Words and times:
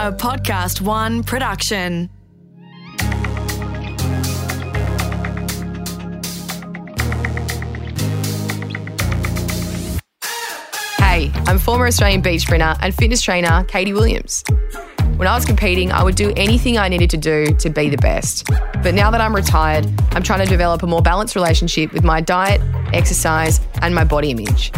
a 0.00 0.10
Podcast 0.10 0.80
One 0.80 1.22
production. 1.22 2.08
Hey, 10.96 11.30
I'm 11.46 11.58
former 11.58 11.86
Australian 11.86 12.22
beach 12.22 12.40
sprinter 12.40 12.76
and 12.80 12.94
fitness 12.94 13.20
trainer 13.20 13.62
Katie 13.64 13.92
Williams. 13.92 14.42
When 15.16 15.28
I 15.28 15.34
was 15.34 15.44
competing, 15.44 15.92
I 15.92 16.02
would 16.02 16.14
do 16.14 16.32
anything 16.34 16.78
I 16.78 16.88
needed 16.88 17.10
to 17.10 17.18
do 17.18 17.54
to 17.56 17.68
be 17.68 17.90
the 17.90 17.98
best. 17.98 18.46
But 18.82 18.94
now 18.94 19.10
that 19.10 19.20
I'm 19.20 19.36
retired, 19.36 19.86
I'm 20.12 20.22
trying 20.22 20.40
to 20.40 20.46
develop 20.46 20.82
a 20.82 20.86
more 20.86 21.02
balanced 21.02 21.34
relationship 21.34 21.92
with 21.92 22.04
my 22.04 22.22
diet, 22.22 22.62
exercise, 22.94 23.60
and 23.82 23.94
my 23.94 24.04
body 24.04 24.30
image. 24.30 24.72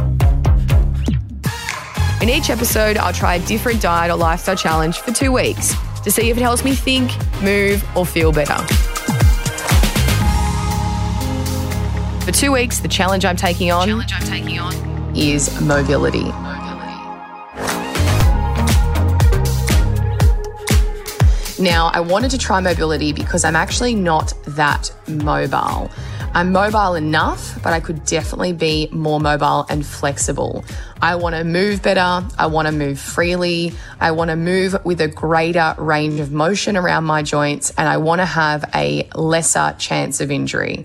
In 2.23 2.29
each 2.29 2.51
episode, 2.51 2.99
I'll 2.99 3.13
try 3.13 3.35
a 3.35 3.47
different 3.47 3.83
diet 3.83 4.13
or 4.13 4.17
lifestyle 4.17 4.55
challenge 4.55 5.01
for 5.01 5.11
two 5.11 5.33
weeks 5.33 5.75
to 6.05 6.11
see 6.13 6.31
if 6.31 6.37
it 6.37 6.41
helps 6.41 6.65
me 6.65 6.73
think, 6.73 7.11
move, 7.43 7.85
or 7.97 8.07
feel 8.07 8.31
better. 8.31 8.55
For 12.25 12.31
two 12.31 12.53
weeks, 12.53 12.79
the 12.79 12.87
challenge 12.87 13.25
I'm 13.25 13.35
taking 13.35 13.73
on, 13.73 13.89
challenge 13.89 14.13
I'm 14.15 14.23
taking 14.23 14.61
on 14.61 14.73
is 15.17 15.61
mobility. 15.63 16.31
Now, 21.63 21.93
I 21.95 22.01
wanted 22.01 22.33
to 22.33 22.39
try 22.39 22.61
mobility 22.61 23.13
because 23.13 23.45
I'm 23.45 23.55
actually 23.55 23.95
not 23.95 24.33
that 24.47 24.91
mobile. 25.07 25.93
I'm 26.35 26.51
mobile 26.51 26.97
enough, 26.97 27.63
but 27.63 27.73
I 27.73 27.79
could 27.79 28.05
definitely 28.05 28.53
be 28.53 28.89
more 28.91 29.21
mobile 29.21 29.65
and 29.69 29.87
flexible. 29.87 30.65
I 31.01 31.15
want 31.15 31.37
to 31.37 31.45
move 31.45 31.81
better. 31.81 32.27
I 32.37 32.47
want 32.47 32.67
to 32.67 32.73
move 32.73 32.99
freely. 32.99 33.75
I 34.01 34.11
want 34.11 34.31
to 34.31 34.37
move 34.37 34.75
with 34.85 35.01
a 35.01 35.07
greater 35.07 35.77
range 35.79 36.19
of 36.19 36.33
motion 36.33 36.77
around 36.77 37.05
my 37.05 37.23
joints, 37.23 37.71
and 37.79 37.89
I 37.89 37.99
want 37.99 38.21
to 38.21 38.27
have 38.27 38.69
a 38.75 39.09
lesser 39.15 39.77
chance 39.79 40.21
of 40.21 40.33
injury. 40.33 40.85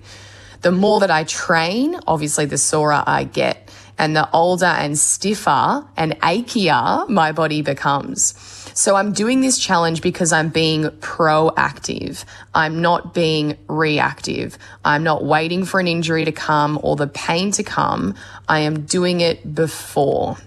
The 0.61 0.71
more 0.71 0.99
that 0.99 1.09
I 1.09 1.23
train, 1.23 1.99
obviously, 2.05 2.45
the 2.45 2.59
sorer 2.59 3.03
I 3.07 3.23
get. 3.23 3.71
And 3.97 4.15
the 4.15 4.29
older 4.31 4.67
and 4.67 4.95
stiffer 4.95 5.87
and 5.97 6.11
achier 6.21 7.09
my 7.09 7.31
body 7.31 7.63
becomes. 7.63 8.35
So 8.77 8.95
I'm 8.95 9.11
doing 9.11 9.41
this 9.41 9.57
challenge 9.57 10.03
because 10.03 10.31
I'm 10.31 10.49
being 10.49 10.83
proactive. 10.83 12.23
I'm 12.53 12.79
not 12.79 13.11
being 13.11 13.57
reactive. 13.67 14.55
I'm 14.85 15.01
not 15.01 15.25
waiting 15.25 15.65
for 15.65 15.79
an 15.79 15.87
injury 15.87 16.25
to 16.25 16.31
come 16.31 16.79
or 16.83 16.95
the 16.95 17.07
pain 17.07 17.49
to 17.53 17.63
come. 17.63 18.13
I 18.47 18.59
am 18.59 18.85
doing 18.85 19.21
it 19.21 19.55
before. 19.55 20.37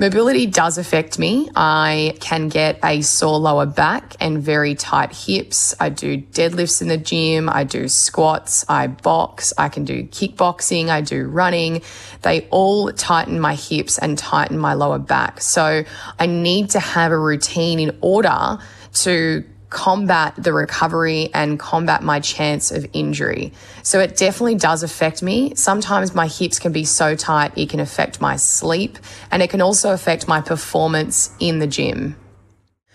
Mobility 0.00 0.46
does 0.46 0.78
affect 0.78 1.18
me. 1.18 1.50
I 1.54 2.16
can 2.20 2.48
get 2.48 2.78
a 2.82 3.02
sore 3.02 3.38
lower 3.38 3.66
back 3.66 4.16
and 4.18 4.42
very 4.42 4.74
tight 4.74 5.14
hips. 5.14 5.74
I 5.78 5.90
do 5.90 6.16
deadlifts 6.16 6.80
in 6.80 6.88
the 6.88 6.96
gym. 6.96 7.50
I 7.50 7.64
do 7.64 7.86
squats. 7.86 8.64
I 8.66 8.86
box. 8.86 9.52
I 9.58 9.68
can 9.68 9.84
do 9.84 10.04
kickboxing. 10.04 10.88
I 10.88 11.02
do 11.02 11.28
running. 11.28 11.82
They 12.22 12.48
all 12.48 12.90
tighten 12.92 13.40
my 13.40 13.54
hips 13.54 13.98
and 13.98 14.16
tighten 14.16 14.56
my 14.56 14.72
lower 14.72 14.98
back. 14.98 15.42
So 15.42 15.84
I 16.18 16.24
need 16.24 16.70
to 16.70 16.80
have 16.80 17.12
a 17.12 17.18
routine 17.18 17.78
in 17.78 17.98
order 18.00 18.56
to 19.02 19.44
combat 19.70 20.34
the 20.36 20.52
recovery 20.52 21.30
and 21.32 21.58
combat 21.58 22.02
my 22.02 22.20
chance 22.20 22.70
of 22.70 22.86
injury. 22.92 23.52
So 23.82 24.00
it 24.00 24.16
definitely 24.16 24.56
does 24.56 24.82
affect 24.82 25.22
me. 25.22 25.54
Sometimes 25.54 26.14
my 26.14 26.26
hips 26.26 26.58
can 26.58 26.72
be 26.72 26.84
so 26.84 27.14
tight, 27.14 27.56
it 27.56 27.70
can 27.70 27.80
affect 27.80 28.20
my 28.20 28.36
sleep 28.36 28.98
and 29.30 29.42
it 29.42 29.48
can 29.48 29.62
also 29.62 29.92
affect 29.92 30.28
my 30.28 30.40
performance 30.40 31.30
in 31.38 31.60
the 31.60 31.66
gym. 31.66 32.16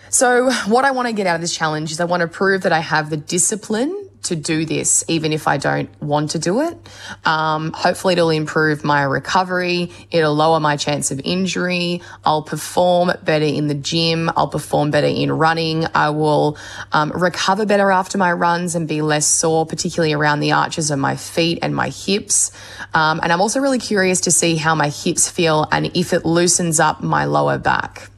So, 0.09 0.51
what 0.67 0.85
I 0.85 0.91
want 0.91 1.07
to 1.07 1.13
get 1.13 1.27
out 1.27 1.35
of 1.35 1.41
this 1.41 1.55
challenge 1.55 1.91
is 1.91 1.99
I 1.99 2.05
want 2.05 2.21
to 2.21 2.27
prove 2.27 2.61
that 2.61 2.71
I 2.71 2.79
have 2.79 3.09
the 3.09 3.17
discipline 3.17 4.04
to 4.25 4.35
do 4.35 4.65
this, 4.65 5.03
even 5.07 5.33
if 5.33 5.47
I 5.47 5.57
don't 5.57 5.89
want 6.01 6.31
to 6.31 6.39
do 6.39 6.61
it. 6.61 6.77
Um, 7.25 7.71
hopefully, 7.73 8.13
it'll 8.13 8.29
improve 8.29 8.83
my 8.83 9.03
recovery. 9.03 9.91
It'll 10.11 10.35
lower 10.35 10.59
my 10.59 10.77
chance 10.77 11.11
of 11.11 11.21
injury. 11.23 12.01
I'll 12.23 12.43
perform 12.43 13.11
better 13.23 13.45
in 13.45 13.67
the 13.67 13.75
gym. 13.75 14.29
I'll 14.35 14.47
perform 14.47 14.91
better 14.91 15.07
in 15.07 15.31
running. 15.31 15.85
I 15.93 16.09
will 16.09 16.57
um, 16.91 17.11
recover 17.11 17.65
better 17.65 17.91
after 17.91 18.17
my 18.17 18.31
runs 18.31 18.75
and 18.75 18.87
be 18.87 19.01
less 19.01 19.27
sore, 19.27 19.65
particularly 19.65 20.13
around 20.13 20.39
the 20.39 20.51
arches 20.53 20.91
of 20.91 20.99
my 20.99 21.15
feet 21.15 21.59
and 21.61 21.75
my 21.75 21.89
hips. 21.89 22.51
Um, 22.93 23.19
and 23.21 23.31
I'm 23.31 23.41
also 23.41 23.59
really 23.59 23.79
curious 23.79 24.21
to 24.21 24.31
see 24.31 24.55
how 24.55 24.75
my 24.75 24.89
hips 24.89 25.29
feel 25.29 25.67
and 25.71 25.95
if 25.95 26.13
it 26.13 26.25
loosens 26.25 26.79
up 26.79 27.01
my 27.01 27.25
lower 27.25 27.57
back. 27.57 28.09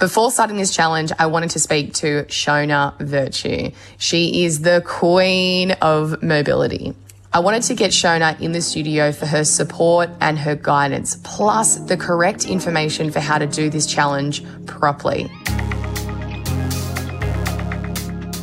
Before 0.00 0.30
starting 0.30 0.56
this 0.56 0.74
challenge, 0.74 1.12
I 1.18 1.26
wanted 1.26 1.50
to 1.50 1.58
speak 1.58 1.92
to 1.96 2.24
Shona 2.24 2.96
Vertue. 3.00 3.74
She 3.98 4.44
is 4.44 4.62
the 4.62 4.82
queen 4.86 5.72
of 5.72 6.22
mobility. 6.22 6.94
I 7.34 7.40
wanted 7.40 7.64
to 7.64 7.74
get 7.74 7.90
Shona 7.90 8.40
in 8.40 8.52
the 8.52 8.62
studio 8.62 9.12
for 9.12 9.26
her 9.26 9.44
support 9.44 10.08
and 10.22 10.38
her 10.38 10.54
guidance, 10.54 11.18
plus 11.22 11.76
the 11.76 11.98
correct 11.98 12.46
information 12.46 13.10
for 13.10 13.20
how 13.20 13.36
to 13.36 13.46
do 13.46 13.68
this 13.68 13.84
challenge 13.84 14.42
properly. 14.64 15.24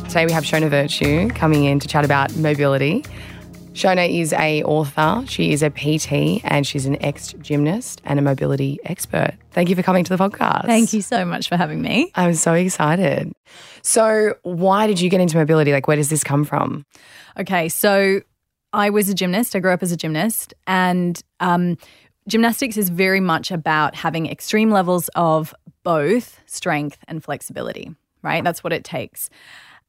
Today 0.06 0.26
we 0.26 0.32
have 0.32 0.44
Shona 0.44 0.70
Vertue 0.70 1.34
coming 1.34 1.64
in 1.64 1.80
to 1.80 1.88
chat 1.88 2.04
about 2.04 2.36
mobility. 2.36 3.04
Shona 3.78 4.12
is 4.12 4.32
a 4.32 4.64
author, 4.64 5.24
she 5.28 5.52
is 5.52 5.62
a 5.62 5.70
PT, 5.70 6.42
and 6.42 6.66
she's 6.66 6.84
an 6.84 7.00
ex 7.00 7.32
gymnast 7.34 8.02
and 8.04 8.18
a 8.18 8.22
mobility 8.22 8.80
expert. 8.84 9.34
Thank 9.52 9.68
you 9.68 9.76
for 9.76 9.84
coming 9.84 10.02
to 10.02 10.16
the 10.16 10.28
podcast. 10.28 10.66
Thank 10.66 10.92
you 10.92 11.00
so 11.00 11.24
much 11.24 11.48
for 11.48 11.56
having 11.56 11.80
me. 11.80 12.10
I'm 12.16 12.34
so 12.34 12.54
excited. 12.54 13.32
So, 13.82 14.34
why 14.42 14.88
did 14.88 15.00
you 15.00 15.08
get 15.08 15.20
into 15.20 15.36
mobility? 15.36 15.70
Like, 15.70 15.86
where 15.86 15.96
does 15.96 16.10
this 16.10 16.24
come 16.24 16.44
from? 16.44 16.86
Okay, 17.38 17.68
so 17.68 18.20
I 18.72 18.90
was 18.90 19.08
a 19.08 19.14
gymnast. 19.14 19.54
I 19.54 19.60
grew 19.60 19.72
up 19.72 19.84
as 19.84 19.92
a 19.92 19.96
gymnast, 19.96 20.54
and 20.66 21.22
um, 21.38 21.78
gymnastics 22.26 22.76
is 22.76 22.88
very 22.88 23.20
much 23.20 23.52
about 23.52 23.94
having 23.94 24.26
extreme 24.26 24.72
levels 24.72 25.08
of 25.14 25.54
both 25.84 26.40
strength 26.46 26.98
and 27.06 27.22
flexibility, 27.22 27.94
right? 28.22 28.42
That's 28.42 28.64
what 28.64 28.72
it 28.72 28.82
takes. 28.82 29.30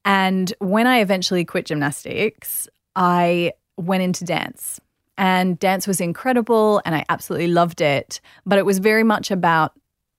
And 0.06 0.54
when 0.60 0.86
I 0.86 1.00
eventually 1.00 1.44
quit 1.44 1.66
gymnastics, 1.66 2.70
I 2.96 3.54
went 3.80 4.04
into 4.04 4.24
dance. 4.24 4.80
And 5.18 5.60
dance 5.60 5.86
was 5.86 6.00
incredible 6.00 6.82
and 6.86 6.96
I 6.96 7.04
absolutely 7.10 7.48
loved 7.48 7.82
it. 7.82 8.22
But 8.46 8.58
it 8.58 8.66
was 8.66 8.80
very 8.80 9.04
much 9.04 9.32
about 9.32 9.74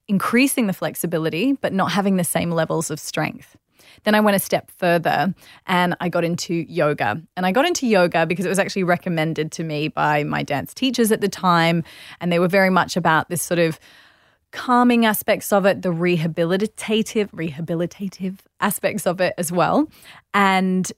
increasing 0.09 0.66
the 0.66 0.72
flexibility, 0.72 1.53
but 1.53 1.72
not 1.72 1.93
having 1.93 2.16
the 2.16 2.25
same 2.25 2.50
levels 2.50 2.91
of 2.91 3.00
strength. 3.00 3.56
Then 4.04 4.15
I 4.15 4.20
went 4.20 4.37
a 4.37 4.41
step 4.41 4.70
further 4.78 5.34
and 5.66 5.97
I 6.00 6.09
got 6.09 6.25
into 6.25 6.54
yoga. 6.69 7.20
And 7.37 7.47
I 7.47 7.53
got 7.53 7.66
into 7.66 7.87
yoga 7.87 8.26
because 8.26 8.44
it 8.44 8.49
was 8.49 8.59
actually 8.59 8.84
recommended 8.84 9.53
to 9.53 9.65
me 9.65 9.88
by 9.88 10.25
my 10.25 10.43
dance 10.43 10.75
teachers 10.75 11.12
at 11.12 11.20
the 11.20 11.28
time. 11.28 11.82
And 12.20 12.32
they 12.32 12.38
were 12.38 12.49
very 12.49 12.70
much 12.70 12.97
about 12.97 13.28
this 13.31 13.43
sort 13.43 13.59
of 13.59 13.78
calming 14.53 15.06
aspects 15.06 15.53
of 15.53 15.65
it, 15.65 15.82
the 15.82 15.91
rehabilitative, 15.91 17.31
rehabilitative 17.31 18.38
aspects 18.60 19.06
of 19.06 19.20
it 19.20 19.34
as 19.38 19.53
well. 19.53 19.88
And 20.34 20.91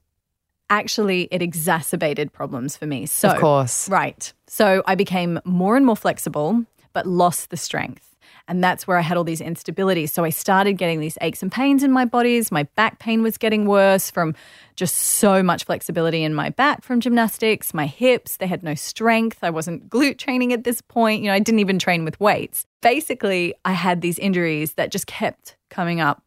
actually 0.72 1.28
it 1.30 1.42
exacerbated 1.42 2.32
problems 2.32 2.76
for 2.76 2.86
me. 2.86 3.04
So 3.04 3.28
Of 3.28 3.38
course. 3.38 3.88
Right. 3.90 4.32
So 4.46 4.82
I 4.86 4.94
became 4.94 5.38
more 5.44 5.76
and 5.76 5.84
more 5.84 5.96
flexible, 5.96 6.64
but 6.94 7.06
lost 7.06 7.50
the 7.50 7.56
strength. 7.56 8.08
And 8.48 8.64
that's 8.64 8.86
where 8.86 8.98
I 8.98 9.02
had 9.02 9.16
all 9.16 9.22
these 9.22 9.40
instabilities. 9.40 10.08
So 10.10 10.24
I 10.24 10.30
started 10.30 10.72
getting 10.74 10.98
these 10.98 11.16
aches 11.20 11.42
and 11.42 11.52
pains 11.52 11.82
in 11.84 11.92
my 11.92 12.04
bodies. 12.04 12.50
My 12.50 12.64
back 12.74 12.98
pain 12.98 13.22
was 13.22 13.38
getting 13.38 13.66
worse 13.66 14.10
from 14.10 14.34
just 14.74 14.96
so 14.96 15.42
much 15.42 15.64
flexibility 15.64 16.24
in 16.24 16.34
my 16.34 16.48
back 16.50 16.82
from 16.82 17.00
gymnastics. 17.00 17.72
My 17.72 17.86
hips, 17.86 18.38
they 18.38 18.46
had 18.46 18.62
no 18.62 18.74
strength. 18.74 19.38
I 19.42 19.50
wasn't 19.50 19.88
glute 19.88 20.18
training 20.18 20.52
at 20.52 20.64
this 20.64 20.80
point. 20.80 21.22
You 21.22 21.28
know, 21.28 21.34
I 21.34 21.38
didn't 21.38 21.60
even 21.60 21.78
train 21.78 22.04
with 22.04 22.18
weights. 22.18 22.66
Basically, 22.80 23.54
I 23.64 23.72
had 23.72 24.00
these 24.00 24.18
injuries 24.18 24.72
that 24.72 24.90
just 24.90 25.06
kept 25.06 25.56
coming 25.70 26.00
up 26.00 26.22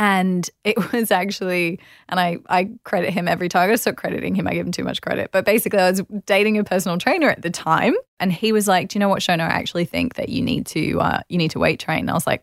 and 0.00 0.48
it 0.64 0.92
was 0.92 1.10
actually, 1.10 1.78
and 2.08 2.18
I, 2.18 2.38
I 2.48 2.70
credit 2.84 3.12
him 3.12 3.28
every 3.28 3.50
time. 3.50 3.70
I 3.70 3.74
stop 3.74 3.96
crediting 3.96 4.34
him. 4.34 4.48
I 4.48 4.54
give 4.54 4.64
him 4.64 4.72
too 4.72 4.82
much 4.82 5.02
credit. 5.02 5.30
But 5.30 5.44
basically, 5.44 5.78
I 5.78 5.90
was 5.90 6.02
dating 6.24 6.56
a 6.56 6.64
personal 6.64 6.96
trainer 6.96 7.28
at 7.28 7.42
the 7.42 7.50
time, 7.50 7.94
and 8.18 8.32
he 8.32 8.50
was 8.50 8.66
like, 8.66 8.88
"Do 8.88 8.98
you 8.98 9.00
know 9.00 9.10
what, 9.10 9.20
Shona? 9.20 9.40
I 9.40 9.52
actually 9.52 9.84
think 9.84 10.14
that 10.14 10.30
you 10.30 10.40
need 10.40 10.64
to, 10.68 11.00
uh, 11.00 11.20
you 11.28 11.36
need 11.36 11.50
to 11.50 11.58
weight 11.58 11.78
train." 11.78 12.00
And 12.00 12.10
I 12.10 12.14
was 12.14 12.26
like, 12.26 12.42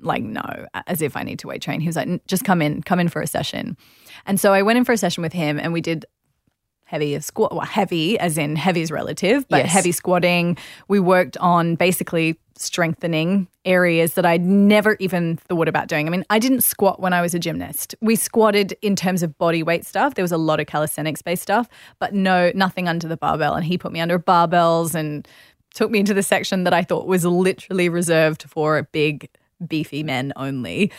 like 0.00 0.22
no, 0.22 0.66
as 0.86 1.02
if 1.02 1.16
I 1.18 1.22
need 1.22 1.38
to 1.40 1.48
weight 1.48 1.60
train. 1.60 1.80
He 1.80 1.86
was 1.86 1.96
like, 1.96 2.26
"Just 2.26 2.44
come 2.44 2.62
in, 2.62 2.82
come 2.82 2.98
in 2.98 3.08
for 3.08 3.20
a 3.20 3.26
session." 3.26 3.76
And 4.24 4.40
so 4.40 4.54
I 4.54 4.62
went 4.62 4.78
in 4.78 4.84
for 4.86 4.92
a 4.92 4.98
session 4.98 5.22
with 5.22 5.34
him, 5.34 5.58
and 5.60 5.74
we 5.74 5.82
did 5.82 6.06
heavy 6.84 7.20
squat, 7.20 7.52
well, 7.52 7.66
heavy 7.66 8.18
as 8.18 8.38
in 8.38 8.56
heavy 8.56 8.80
is 8.80 8.90
relative, 8.90 9.46
but 9.50 9.58
Yes. 9.58 9.70
heavy 9.70 9.92
squatting. 9.92 10.56
We 10.88 10.98
worked 10.98 11.36
on 11.36 11.74
basically 11.74 12.38
strengthening 12.60 13.48
areas 13.64 14.14
that 14.14 14.24
I'd 14.26 14.42
never 14.44 14.96
even 15.00 15.36
thought 15.36 15.68
about 15.68 15.88
doing. 15.88 16.06
I 16.06 16.10
mean, 16.10 16.24
I 16.30 16.38
didn't 16.38 16.62
squat 16.62 17.00
when 17.00 17.12
I 17.12 17.20
was 17.22 17.34
a 17.34 17.38
gymnast. 17.38 17.94
We 18.00 18.16
squatted 18.16 18.76
in 18.82 18.96
terms 18.96 19.22
of 19.22 19.36
body 19.38 19.62
weight 19.62 19.84
stuff. 19.86 20.14
There 20.14 20.22
was 20.22 20.32
a 20.32 20.36
lot 20.38 20.60
of 20.60 20.66
calisthenics 20.66 21.22
based 21.22 21.42
stuff, 21.42 21.68
but 21.98 22.14
no, 22.14 22.50
nothing 22.54 22.88
under 22.88 23.06
the 23.08 23.16
barbell. 23.16 23.54
And 23.54 23.64
he 23.64 23.78
put 23.78 23.92
me 23.92 24.00
under 24.00 24.18
barbells 24.18 24.94
and 24.94 25.26
took 25.74 25.90
me 25.90 26.00
into 26.00 26.14
the 26.14 26.22
section 26.22 26.64
that 26.64 26.72
I 26.72 26.82
thought 26.82 27.06
was 27.06 27.24
literally 27.24 27.88
reserved 27.88 28.44
for 28.44 28.82
big 28.92 29.28
beefy 29.66 30.02
men 30.02 30.32
only. 30.36 30.90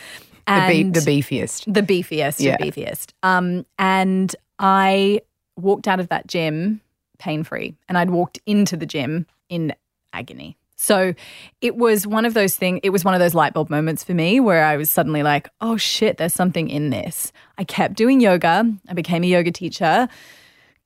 The, 0.46 0.66
be- 0.68 0.82
the 0.84 1.00
beefiest. 1.00 1.72
the 1.72 1.82
beefiest 1.82 2.40
Yeah. 2.40 2.54
of 2.54 2.60
beefiest. 2.60 3.12
Um, 3.22 3.64
and 3.78 4.34
I 4.58 5.20
walked 5.56 5.86
out 5.86 6.00
of 6.00 6.08
that 6.08 6.26
gym 6.26 6.80
pain 7.18 7.44
free, 7.44 7.76
and 7.88 7.96
I'd 7.98 8.10
walked 8.10 8.38
into 8.46 8.76
the 8.76 8.86
gym 8.86 9.26
in 9.48 9.74
agony. 10.12 10.56
So 10.80 11.12
it 11.60 11.76
was 11.76 12.06
one 12.06 12.24
of 12.24 12.32
those 12.32 12.56
things, 12.56 12.80
it 12.82 12.88
was 12.88 13.04
one 13.04 13.12
of 13.12 13.20
those 13.20 13.34
light 13.34 13.52
bulb 13.52 13.68
moments 13.68 14.02
for 14.02 14.14
me 14.14 14.40
where 14.40 14.64
I 14.64 14.78
was 14.78 14.90
suddenly 14.90 15.22
like, 15.22 15.50
oh 15.60 15.76
shit, 15.76 16.16
there's 16.16 16.32
something 16.32 16.70
in 16.70 16.88
this. 16.88 17.32
I 17.58 17.64
kept 17.64 17.96
doing 17.96 18.18
yoga. 18.18 18.64
I 18.88 18.94
became 18.94 19.22
a 19.22 19.26
yoga 19.26 19.52
teacher, 19.52 20.08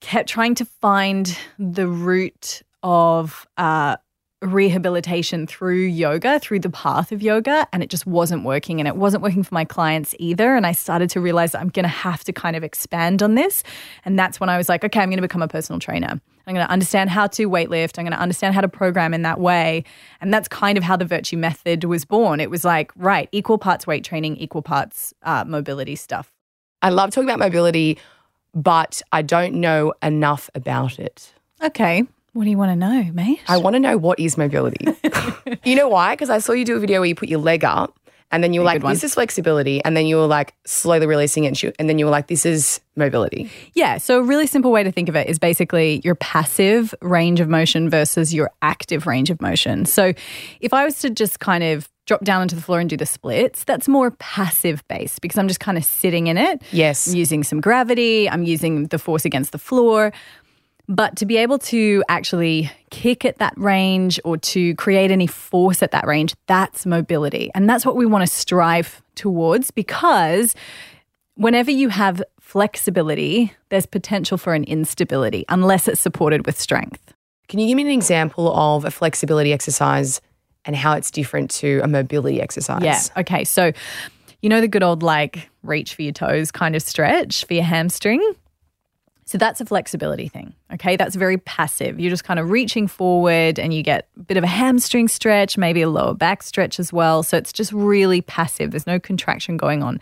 kept 0.01 0.29
trying 0.29 0.57
to 0.57 0.65
find 0.65 1.39
the 1.61 1.87
root 1.87 2.63
of 2.83 3.47
uh, 3.57 3.97
rehabilitation 4.45 5.47
through 5.47 5.83
yoga, 5.83 6.39
through 6.39 6.61
the 6.61 6.71
path 6.71 7.13
of 7.13 7.23
yoga, 7.23 7.67
and 7.73 7.83
it 7.83 7.91
just 7.91 8.07
wasn't 8.07 8.45
working. 8.45 8.79
And 8.81 8.87
it 8.87 8.97
wasn't 8.97 9.23
working 9.23 9.43
for 9.43 9.55
my 9.55 9.65
clients 9.65 10.15
either. 10.19 10.55
And 10.55 10.67
I 10.67 10.73
started 10.73 11.11
to 11.11 11.21
realize 11.21 11.53
that 11.53 11.61
I'm 11.61 11.69
going 11.69 11.85
to 11.85 11.89
have 11.89 12.25
to 12.25 12.33
kind 12.33 12.55
of 12.55 12.63
expand 12.63 13.23
on 13.23 13.35
this. 13.35 13.63
And 14.05 14.19
that's 14.19 14.41
when 14.41 14.49
I 14.49 14.57
was 14.57 14.69
like, 14.69 14.85
okay, 14.85 15.01
I'm 15.01 15.09
going 15.09 15.17
to 15.19 15.23
become 15.23 15.43
a 15.43 15.49
personal 15.49 15.81
trainer. 15.81 16.21
I'm 16.47 16.55
going 16.55 16.67
to 16.67 16.71
understand 16.71 17.09
how 17.09 17.27
to 17.29 17.49
weightlift. 17.49 17.99
I'm 17.99 18.05
going 18.05 18.13
to 18.13 18.21
understand 18.21 18.55
how 18.55 18.61
to 18.61 18.69
program 18.69 19.15
in 19.15 19.23
that 19.23 19.41
way. 19.41 19.85
And 20.21 20.33
that's 20.33 20.47
kind 20.49 20.77
of 20.77 20.85
how 20.85 20.97
the 20.97 21.07
Vertue 21.07 21.39
Method 21.39 21.85
was 21.85 22.05
born. 22.05 22.39
It 22.39 22.51
was 22.51 22.65
like, 22.65 22.93
right, 22.97 23.29
equal 23.33 23.57
parts 23.57 23.87
weight 23.87 24.05
training, 24.05 24.37
equal 24.37 24.63
parts 24.63 25.15
uh, 25.23 25.45
mobility 25.47 25.97
stuff. 25.97 26.31
I 26.83 26.91
love 26.91 27.11
talking 27.13 27.31
about 27.31 27.39
mobility, 27.39 27.99
but 28.55 29.01
I 29.11 29.23
don't 29.23 29.55
know 29.55 29.95
enough 30.03 30.51
about 30.55 30.99
it. 30.99 31.33
Okay. 31.63 32.05
What 32.35 32.45
do 32.45 32.51
you 32.51 32.59
want 32.59 32.73
to 32.73 32.77
know, 32.77 33.11
mate? 33.13 33.41
I 33.47 33.59
want 33.59 33.75
to 33.75 33.81
know 33.81 33.97
what 33.97 34.19
is 34.19 34.37
mobility. 34.37 34.89
you 35.65 35.77
know 35.77 35.89
why? 35.89 36.15
Because 36.15 36.31
I 36.31 36.39
saw 36.39 36.53
you 36.53 36.65
do 36.65 36.77
a 36.77 36.81
video 36.81 36.99
where 37.01 37.07
you 37.07 37.15
put 37.15 37.29
your 37.29 37.39
leg 37.39 37.65
up 37.65 37.97
and 38.33 38.43
then 38.43 38.53
you 38.53 38.61
were 38.61 38.65
like, 38.65 38.83
this 38.83 39.05
is 39.05 39.15
flexibility. 39.15 39.85
And 39.85 39.97
then 39.97 40.07
you 40.07 40.17
were 40.17 40.27
like 40.27 40.53
slowly 40.67 41.07
releasing 41.07 41.45
it. 41.45 41.63
And, 41.79 41.89
then 41.89 42.01
you 42.01 42.05
were 42.05 42.11
like, 42.11 42.27
this 42.27 42.45
is 42.45 42.81
mobility. 42.97 43.49
Yeah. 43.75 43.99
So, 43.99 44.19
a 44.19 44.23
really 44.25 44.49
simple 44.49 44.73
way 44.73 44.83
to 44.83 44.91
think 44.91 45.09
of 45.09 45.15
it 45.15 45.29
is 45.29 45.39
basically 45.39 46.01
your 46.03 46.17
passive 46.17 46.93
range 47.01 47.39
of 47.39 47.49
motion 47.49 47.89
versus 47.89 48.35
your 48.35 48.51
active 48.61 49.07
range 49.07 49.31
of 49.31 49.41
motion. 49.41 49.85
So, 49.85 50.13
if 50.61 50.75
I 50.75 50.85
was 50.85 50.99
to 51.01 51.11
just 51.11 51.39
kind 51.39 51.63
of 51.63 51.89
drop 52.07 52.25
down 52.25 52.43
onto 52.43 52.57
the 52.57 52.63
floor 52.63 52.81
and 52.81 52.91
do 52.91 52.97
the 52.97 53.07
splits, 53.07 53.63
that's 53.63 53.87
more 53.87 54.11
passive 54.11 54.87
based 54.89 55.21
because 55.21 55.39
I'm 55.39 55.49
just 55.49 55.61
kind 55.61 55.79
of 55.79 55.85
sitting 55.85 56.27
in 56.27 56.37
it. 56.37 56.61
Yes. 56.73 57.07
I'm 57.07 57.15
using 57.15 57.45
some 57.45 57.61
gravity, 57.61 58.29
I'm 58.29 58.43
using 58.43 58.87
the 58.89 58.99
force 58.99 59.25
against 59.25 59.53
the 59.53 59.59
floor. 59.59 60.13
But 60.87 61.17
to 61.17 61.27
be 61.27 61.39
able 61.39 61.59
to 61.61 62.05
actually 62.09 62.71
kick 62.91 63.25
at 63.25 63.39
that 63.39 63.55
range 63.57 64.21
or 64.25 64.37
to 64.37 64.75
create 64.75 65.11
any 65.11 65.27
force 65.27 65.83
at 65.83 65.93
that 65.93 66.07
range, 66.07 66.35
that's 66.47 66.85
mobility. 66.85 67.51
And 67.55 67.69
that's 67.69 67.87
what 67.87 67.97
we 67.97 68.05
want 68.05 68.23
to 68.23 68.27
strive 68.27 69.03
towards 69.15 69.71
because 69.71 70.55
whenever 71.37 71.71
you 71.71 71.89
have 71.89 72.23
flexibility, 72.39 73.53
there's 73.71 73.87
potential 73.87 74.37
for 74.37 74.55
an 74.55 74.65
instability 74.65 75.45
unless 75.49 75.89
it's 75.89 76.01
supported 76.01 76.47
with 76.47 76.61
strength. 76.61 77.15
Can 77.49 77.61
you 77.61 77.67
give 77.67 77.77
me 77.77 77.83
an 77.83 77.89
example 77.89 78.55
of 78.55 78.85
a 78.85 78.91
flexibility 78.91 79.53
exercise 79.53 80.21
and 80.65 80.77
how 80.77 80.95
it's 80.95 81.11
different 81.11 81.51
to 81.53 81.81
a 81.83 81.89
mobility 81.89 82.41
exercise? 82.41 82.83
Yeah. 82.83 83.01
Okay. 83.17 83.45
So, 83.45 83.73
you 84.43 84.49
know, 84.49 84.61
the 84.61 84.69
good 84.69 84.83
old 84.83 85.03
like 85.03 85.49
reach 85.63 85.95
for 85.95 86.03
your 86.03 86.13
toes 86.13 86.51
kind 86.51 86.77
of 86.77 86.83
stretch 86.83 87.45
for 87.47 87.55
your 87.55 87.65
hamstring? 87.65 88.21
So 89.35 89.39
that's 89.39 89.61
a 89.61 89.65
flexibility 89.65 90.29
thing. 90.29 90.55
Okay. 90.75 90.95
That's 90.95 91.17
very 91.17 91.39
passive. 91.39 91.99
You're 91.99 92.11
just 92.11 92.23
kind 92.23 92.39
of 92.39 92.51
reaching 92.51 92.87
forward 92.87 93.59
and 93.59 93.75
you 93.75 93.83
get 93.83 94.07
a 94.17 94.21
bit 94.21 94.37
of 94.37 94.45
a 94.45 94.47
hamstring 94.47 95.09
stretch, 95.09 95.59
maybe 95.59 95.83
a 95.83 95.89
lower 95.89 96.15
back 96.15 96.45
stretch 96.45 96.79
as 96.79 96.93
well. 96.93 97.25
So 97.25 97.37
it's 97.37 97.53
just 97.53 97.73
really 97.73 98.21
passive. 98.21 98.71
There's 98.71 98.87
no 98.87 99.01
contraction 99.01 99.57
going 99.57 99.83
on. 99.83 99.99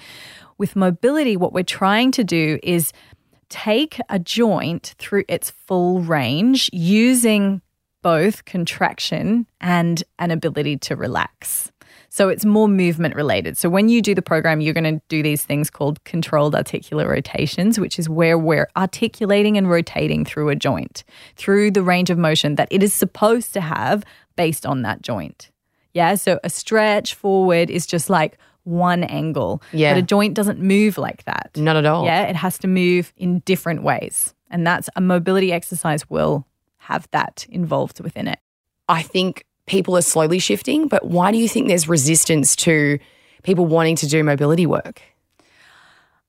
With 0.59 0.77
mobility, 0.77 1.39
what 1.39 1.55
we're 1.55 1.63
trying 1.63 2.13
to 2.13 2.23
do 2.23 2.59
is 2.63 2.93
take 3.49 3.99
a 4.11 4.19
joint 4.19 4.95
through 4.99 5.25
its 5.29 5.49
full 5.49 6.01
range 6.01 6.69
using 6.71 7.63
both 8.03 8.45
contraction 8.45 9.47
and 9.63 10.05
an 10.19 10.31
ability 10.31 10.77
to 10.77 10.95
relax. 10.95 11.72
So 12.15 12.29
it's 12.29 12.45
more 12.45 12.69
movement 12.69 13.15
related. 13.17 13.57
So 13.57 13.71
when 13.71 13.89
you 13.89 14.03
do 14.03 14.15
the 14.15 14.21
program, 14.21 14.61
you're 14.61 14.75
going 14.75 14.99
to 14.99 15.01
do 15.09 15.23
these 15.23 15.45
things 15.45 15.71
called 15.71 16.05
controlled 16.05 16.55
articular 16.55 17.09
rotations, 17.09 17.81
which 17.81 17.99
is 17.99 18.07
where 18.07 18.37
we're 18.37 18.69
articulating 18.77 19.57
and 19.57 19.71
rotating 19.71 20.27
through 20.27 20.51
a 20.51 20.55
joint, 20.55 21.05
through 21.37 21.71
the 21.71 21.83
range 21.83 22.11
of 22.11 22.19
motion 22.19 22.57
that 22.57 22.69
it 22.71 22.83
is 22.83 22.93
supposed 22.93 23.55
to 23.55 23.63
have 23.63 24.05
based 24.37 24.67
on 24.67 24.83
that 24.83 25.01
joint. 25.01 25.51
Yeah. 25.95 26.17
So 26.17 26.39
a 26.45 26.51
stretch 26.51 27.15
forward 27.15 27.71
is 27.71 27.87
just 27.87 28.11
like 28.11 28.37
one 28.65 29.05
angle. 29.05 29.63
Yeah. 29.73 29.95
But 29.95 30.01
a 30.01 30.03
joint 30.03 30.35
doesn't 30.35 30.61
move 30.61 30.99
like 30.99 31.25
that. 31.25 31.53
Not 31.57 31.77
at 31.77 31.87
all. 31.87 32.05
Yeah, 32.05 32.25
it 32.25 32.37
has 32.37 32.59
to 32.59 32.69
move 32.69 33.15
in 33.17 33.39
different 33.47 33.85
ways. 33.85 34.35
And 34.51 34.67
that's 34.67 34.91
a 34.97 35.01
mobility 35.01 35.51
exercise 35.51 36.11
will 36.11 36.47
have 36.77 37.09
that 37.13 37.47
involved 37.49 38.01
within 38.01 38.29
it. 38.29 38.39
I 38.87 39.01
think 39.01 39.47
people 39.73 39.97
are 39.97 40.03
slowly 40.03 40.39
shifting, 40.39 40.87
but 40.87 41.07
why 41.07 41.33
do 41.33 41.39
you 41.39 41.49
think 41.49 41.67
there's 41.67 41.89
resistance 41.89 42.55
to 42.55 42.99
people 43.43 43.65
wanting 43.65 43.97
to 43.97 44.07
do 44.07 44.23
mobility 44.23 44.67
work? 44.67 45.01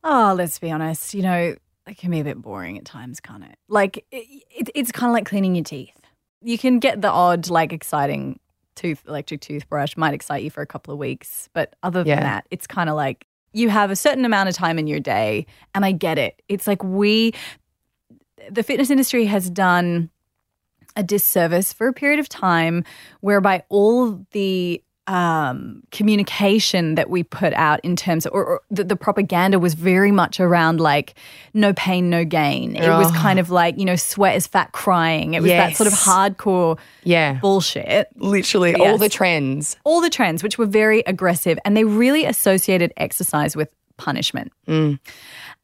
Oh, 0.02 0.34
let's 0.38 0.58
be 0.60 0.72
honest, 0.72 1.14
you 1.14 1.22
know, 1.22 1.54
it 1.86 1.98
can 1.98 2.10
be 2.10 2.22
a 2.22 2.24
bit 2.24 2.42
boring 2.42 2.78
at 2.78 2.86
times, 2.86 3.20
can't 3.20 3.44
it? 3.44 3.58
Like 3.68 3.98
it, 4.12 4.44
it, 4.50 4.70
it's 4.74 4.94
kind 4.94 5.10
of 5.10 5.14
like 5.14 5.26
cleaning 5.26 5.56
your 5.56 5.64
teeth. 5.66 5.98
You 6.42 6.58
can 6.58 6.80
get 6.80 7.02
the 7.02 7.10
odd 7.10 7.50
like 7.50 7.74
exciting 7.74 8.40
tooth 8.76 9.04
electric 9.08 9.42
toothbrush 9.42 9.96
might 9.98 10.14
excite 10.14 10.42
you 10.44 10.50
for 10.50 10.62
a 10.62 10.66
couple 10.66 10.94
of 10.94 10.98
weeks, 10.98 11.50
but 11.54 11.76
other 11.84 12.00
than 12.00 12.08
Yeah. 12.08 12.22
that, 12.22 12.48
it's 12.50 12.66
kind 12.66 12.90
of 12.90 12.96
like 12.96 13.28
you 13.52 13.70
have 13.70 13.92
a 13.92 13.96
certain 13.98 14.24
amount 14.24 14.48
of 14.48 14.56
time 14.56 14.80
in 14.80 14.88
your 14.88 15.02
day 15.02 15.46
and 15.76 15.84
I 15.86 15.92
get 15.92 16.18
it. 16.18 16.42
It's 16.48 16.66
like 16.66 16.82
we 16.82 17.34
the 18.50 18.64
fitness 18.64 18.90
industry 18.90 19.26
has 19.26 19.50
done 19.50 20.10
a 20.96 21.04
disservice 21.04 21.74
for 21.74 21.88
a 21.88 21.94
period 21.94 22.20
of 22.20 22.30
time 22.30 22.84
whereby 23.22 23.64
all 23.70 24.26
the 24.32 24.82
um, 25.06 25.84
communication 25.92 26.96
that 26.96 27.10
we 27.10 27.24
put 27.24 27.52
out 27.54 27.82
in 27.84 27.98
terms 27.98 28.26
of, 28.26 28.32
or, 28.34 28.46
or 28.46 28.62
the, 28.72 28.86
the 28.86 28.96
propaganda 28.96 29.60
was 29.60 29.74
very 29.74 30.12
much 30.12 30.40
around 30.40 30.80
like 30.80 31.16
no 31.54 31.74
pain, 31.74 32.10
no 32.10 32.24
gain. 32.24 32.78
It 32.78 32.88
was 32.88 33.12
kind 33.12 33.38
of 33.38 33.50
like, 33.50 33.78
you 33.78 33.84
know, 33.84 33.98
sweat 33.98 34.38
is 34.38 34.48
fat 34.48 34.72
crying. 34.72 35.34
It 35.34 35.42
was 35.42 35.52
that 35.52 35.76
sort 35.76 35.88
of 35.88 35.94
hardcore 35.94 36.80
Yeah. 37.04 37.34
bullshit. 37.42 38.08
Literally 38.16 38.76
all 38.76 38.98
the 38.98 39.10
trends. 39.10 39.76
All 39.84 40.00
the 40.00 40.10
trends, 40.10 40.42
which 40.42 40.58
were 40.58 40.66
very 40.66 41.02
aggressive, 41.06 41.60
and 41.66 41.76
they 41.76 41.84
really 41.84 42.24
associated 42.24 42.94
exercise 42.96 43.58
with 43.58 43.74
punishment. 43.98 44.54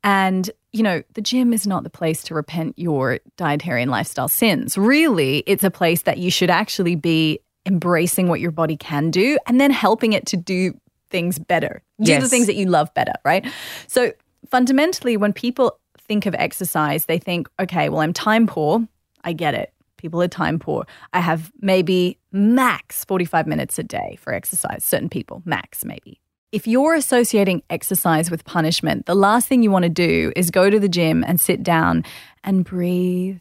And, 0.04 0.50
you 0.72 0.84
know, 0.84 1.04
the 1.14 1.22
gym 1.22 1.54
is 1.54 1.68
not 1.68 1.84
the 1.84 1.90
place 1.90 2.24
to 2.24 2.34
repent 2.34 2.78
your 2.78 3.20
dietary 3.38 3.82
and 3.82 3.92
lifestyle 3.92 4.28
sins. 4.28 4.78
Really, 4.78 5.44
it's 5.46 5.64
a 5.64 5.72
place 5.72 6.04
that 6.04 6.18
you 6.18 6.32
should 6.32 6.50
actually 6.50 6.96
be 6.96 7.40
embracing 7.66 8.30
what 8.30 8.40
your 8.40 8.52
body 8.52 8.78
can 8.78 9.12
do 9.12 9.38
and 9.46 9.60
then 9.60 9.72
helping 9.72 10.14
it 10.14 10.26
to 10.28 10.38
do 10.38 10.74
things 11.10 11.40
better. 11.40 11.82
Do 12.02 12.20
the 12.20 12.30
things 12.30 12.48
that 12.48 12.56
you 12.56 12.66
love 12.66 12.94
better, 12.94 13.14
right? 13.26 13.46
So 13.88 14.14
fundamentally, 14.50 15.18
when 15.18 15.34
people 15.34 15.80
think 15.98 16.26
of 16.26 16.34
exercise, 16.36 17.06
they 17.06 17.20
think, 17.20 17.50
okay, 17.60 17.90
well, 17.90 18.02
I'm 18.02 18.14
time 18.14 18.48
poor. 18.48 18.88
I 19.24 19.34
get 19.34 19.54
it. 19.54 19.74
People 19.98 20.22
are 20.22 20.30
time 20.30 20.60
poor. 20.60 20.86
I 21.12 21.20
have 21.20 21.52
maybe 21.60 22.18
max 22.32 23.04
45 23.06 23.48
minutes 23.48 23.78
a 23.78 23.84
day 23.84 24.18
for 24.22 24.34
exercise, 24.34 24.84
certain 24.84 25.10
people, 25.10 25.42
max 25.46 25.84
maybe. 25.84 26.22
If 26.52 26.66
you're 26.66 26.96
associating 26.96 27.62
exercise 27.70 28.32
with 28.32 28.44
punishment, 28.44 29.06
the 29.06 29.14
last 29.14 29.48
thing 29.48 29.62
you 29.62 29.70
want 29.70 29.84
to 29.84 29.90
do 29.90 30.34
is 30.36 30.50
go 30.50 30.68
to 30.70 30.80
the 30.80 30.90
gym 30.90 31.24
and 31.24 31.40
sit 31.40 31.62
down 31.62 32.04
and 32.44 32.66
breathe 32.66 33.38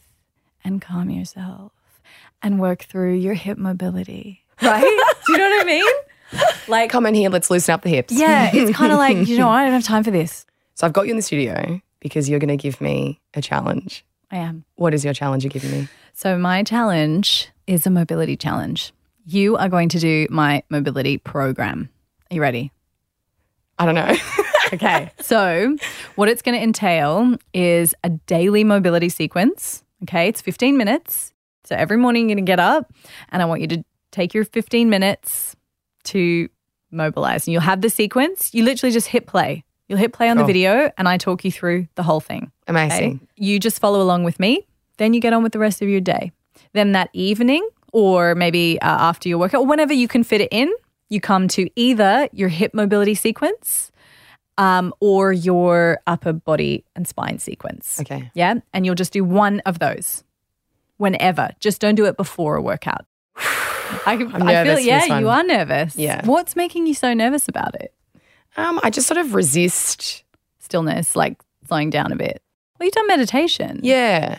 and 0.63 0.83
calm 0.83 1.09
yourself 1.09 1.73
and 2.43 2.61
work 2.61 2.83
through 2.83 3.15
your 3.15 3.33
hip 3.33 3.57
mobility. 3.57 4.45
Right? 4.61 4.83
do 5.27 5.33
you 5.33 5.39
know 5.39 5.49
what 5.49 5.61
I 5.63 5.65
mean? 5.65 5.85
Like, 6.69 6.91
Come 6.91 7.07
in 7.07 7.15
here, 7.15 7.31
let's 7.31 7.51
loosen 7.51 7.73
up 7.73 7.81
the 7.81 7.89
hips. 7.89 8.13
yeah, 8.13 8.51
it's 8.53 8.77
kind 8.77 8.93
of 8.93 8.99
like, 8.99 9.27
you 9.27 9.39
know, 9.39 9.49
I 9.49 9.65
don't 9.65 9.73
have 9.73 9.85
time 9.85 10.05
for 10.05 10.11
this. 10.11 10.45
So 10.75 10.87
I've 10.87 10.93
got 10.93 11.07
you 11.07 11.13
in 11.13 11.17
the 11.17 11.23
studio 11.23 11.81
because 12.01 12.29
you're 12.29 12.41
going 12.41 12.57
to 12.57 12.63
give 12.63 12.79
me 12.79 13.21
a 13.33 13.41
challenge. 13.41 14.05
I 14.31 14.37
am. 14.37 14.65
What 14.77 14.93
is 14.93 15.03
your 15.03 15.15
challenge 15.15 15.45
you're 15.45 15.51
giving 15.51 15.71
me? 15.71 15.89
So, 16.13 16.37
my 16.37 16.63
challenge 16.63 17.49
is 17.67 17.87
a 17.87 17.91
mobility 17.91 18.37
challenge. 18.37 18.93
You 19.25 19.57
are 19.57 19.71
going 19.71 19.89
to 19.89 19.99
do 19.99 20.27
my 20.29 20.63
mobility 20.69 21.17
program. 21.17 21.89
Are 22.31 22.35
you 22.35 22.43
ready? 22.43 22.71
I 23.79 23.87
don't 23.87 23.95
know. 23.95 24.15
Okay. 24.71 25.11
so, 25.21 25.79
what 26.17 26.29
it's 26.29 26.43
going 26.43 26.55
to 26.55 26.63
entail 26.63 27.37
is 27.55 27.95
a 28.05 28.11
daily 28.11 28.65
mobility 28.65 29.09
sequence. 29.09 29.83
Okay. 30.03 30.29
It's 30.29 30.43
15 30.43 30.77
minutes. 30.77 31.33
So, 31.65 31.75
every 31.75 31.97
morning 31.97 32.29
you're 32.29 32.37
going 32.37 32.45
to 32.45 32.51
get 32.51 32.61
up 32.61 32.93
and 33.31 33.41
I 33.41 33.47
want 33.47 33.63
you 33.63 33.67
to 33.69 33.85
take 34.11 34.35
your 34.35 34.45
15 34.45 34.91
minutes 34.91 35.57
to 36.05 36.51
mobilize. 36.91 37.47
And 37.47 37.53
you'll 37.53 37.63
have 37.63 37.81
the 37.81 37.89
sequence. 37.89 38.53
You 38.53 38.63
literally 38.63 38.93
just 38.93 39.07
hit 39.07 39.27
play. 39.27 39.65
You'll 39.89 39.99
hit 39.99 40.13
play 40.13 40.29
on 40.29 40.37
the 40.37 40.45
video 40.45 40.93
and 40.99 41.09
I 41.09 41.17
talk 41.17 41.47
you 41.47 41.51
through 41.51 41.89
the 41.95 42.03
whole 42.03 42.21
thing. 42.21 42.53
Okay? 42.69 42.85
Amazing. 42.85 43.27
You 43.37 43.59
just 43.59 43.79
follow 43.79 44.03
along 44.03 44.25
with 44.25 44.39
me. 44.39 44.67
Then 44.99 45.15
you 45.15 45.21
get 45.21 45.33
on 45.33 45.43
with 45.43 45.53
the 45.53 45.59
rest 45.59 45.81
of 45.81 45.89
your 45.89 46.03
day. 46.03 46.31
Then 46.75 46.93
that 46.93 47.09
evening, 47.15 47.67
or 47.93 48.35
maybe 48.35 48.79
uh, 48.83 48.87
after 48.87 49.31
your 49.31 49.39
workout, 49.39 49.63
or 49.63 49.67
whenever 49.67 49.95
you 49.95 50.09
can 50.09 50.25
fit 50.25 50.43
it 50.43 50.49
in, 50.53 50.71
you 51.09 51.21
come 51.21 51.49
to 51.49 51.71
either 51.77 52.29
your 52.33 52.49
hip 52.49 52.75
mobility 52.75 53.15
sequence 53.15 53.91
um, 54.57 54.93
or 55.01 55.33
your 55.33 56.01
upper 56.07 56.33
body 56.33 56.85
and 56.97 57.07
spine 57.07 57.39
sequence. 57.39 58.01
Okay. 58.01 58.31
Yeah. 58.35 58.55
And 58.73 58.85
you'll 58.85 58.95
just 58.95 59.13
do 59.13 59.25
one 59.25 59.61
of 59.61 59.79
those 59.79 60.25
whenever. 60.97 61.51
Just 61.61 61.81
don't 61.81 61.95
do 61.95 62.07
it 62.07 62.17
before 62.17 62.57
a 62.57 62.63
workout. 62.63 63.07
I, 63.37 64.13
I'm 64.13 64.43
I 64.43 64.65
feel, 64.65 64.79
yeah, 64.79 65.19
you 65.19 65.29
are 65.29 65.43
nervous. 65.43 65.97
Yeah. 65.97 66.25
What's 66.27 66.57
making 66.57 66.87
you 66.87 66.95
so 66.95 67.15
nervous 67.15 67.49
about 67.49 67.75
it? 67.77 67.95
Um, 68.57 68.81
I 68.83 68.91
just 68.91 69.07
sort 69.07 69.19
of 69.19 69.35
resist. 69.35 70.25
Stillness, 70.59 71.17
like 71.17 71.41
slowing 71.67 71.89
down 71.89 72.13
a 72.13 72.17
bit. 72.17 72.43
Well, 72.79 72.85
you've 72.85 72.95
done 72.95 73.07
meditation. 73.07 73.81
Yeah. 73.83 74.39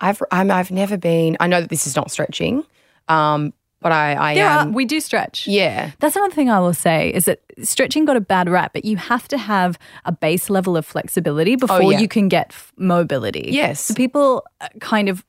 I've 0.00 0.22
I'm, 0.30 0.50
I've 0.50 0.70
never 0.70 0.96
been. 0.96 1.36
I 1.40 1.46
know 1.46 1.60
that 1.60 1.70
this 1.70 1.86
is 1.86 1.96
not 1.96 2.10
stretching, 2.10 2.64
um, 3.08 3.52
but 3.80 3.92
I 3.92 4.14
I 4.30 4.34
There 4.34 4.48
are, 4.48 4.68
we 4.68 4.84
do 4.84 5.00
stretch. 5.00 5.46
yeah. 5.46 5.92
That's 6.00 6.16
another 6.16 6.34
thing 6.34 6.50
I 6.50 6.58
will 6.60 6.74
say 6.74 7.10
is 7.12 7.24
that 7.26 7.40
stretching 7.62 8.04
got 8.04 8.16
a 8.16 8.20
bad 8.20 8.48
rap, 8.48 8.72
but 8.72 8.84
you 8.84 8.96
have 8.96 9.28
to 9.28 9.38
have 9.38 9.78
a 10.04 10.12
base 10.12 10.50
level 10.50 10.76
of 10.76 10.84
flexibility 10.86 11.56
before 11.56 11.76
Oh, 11.82 11.90
yeah. 11.90 11.98
you 12.00 12.08
can 12.08 12.28
get 12.28 12.46
f- 12.50 12.72
mobility. 12.76 13.48
Yes. 13.52 13.80
So 13.80 13.94
people 13.94 14.44
uh, 14.60 14.68
kind 14.80 15.08
of 15.08 15.24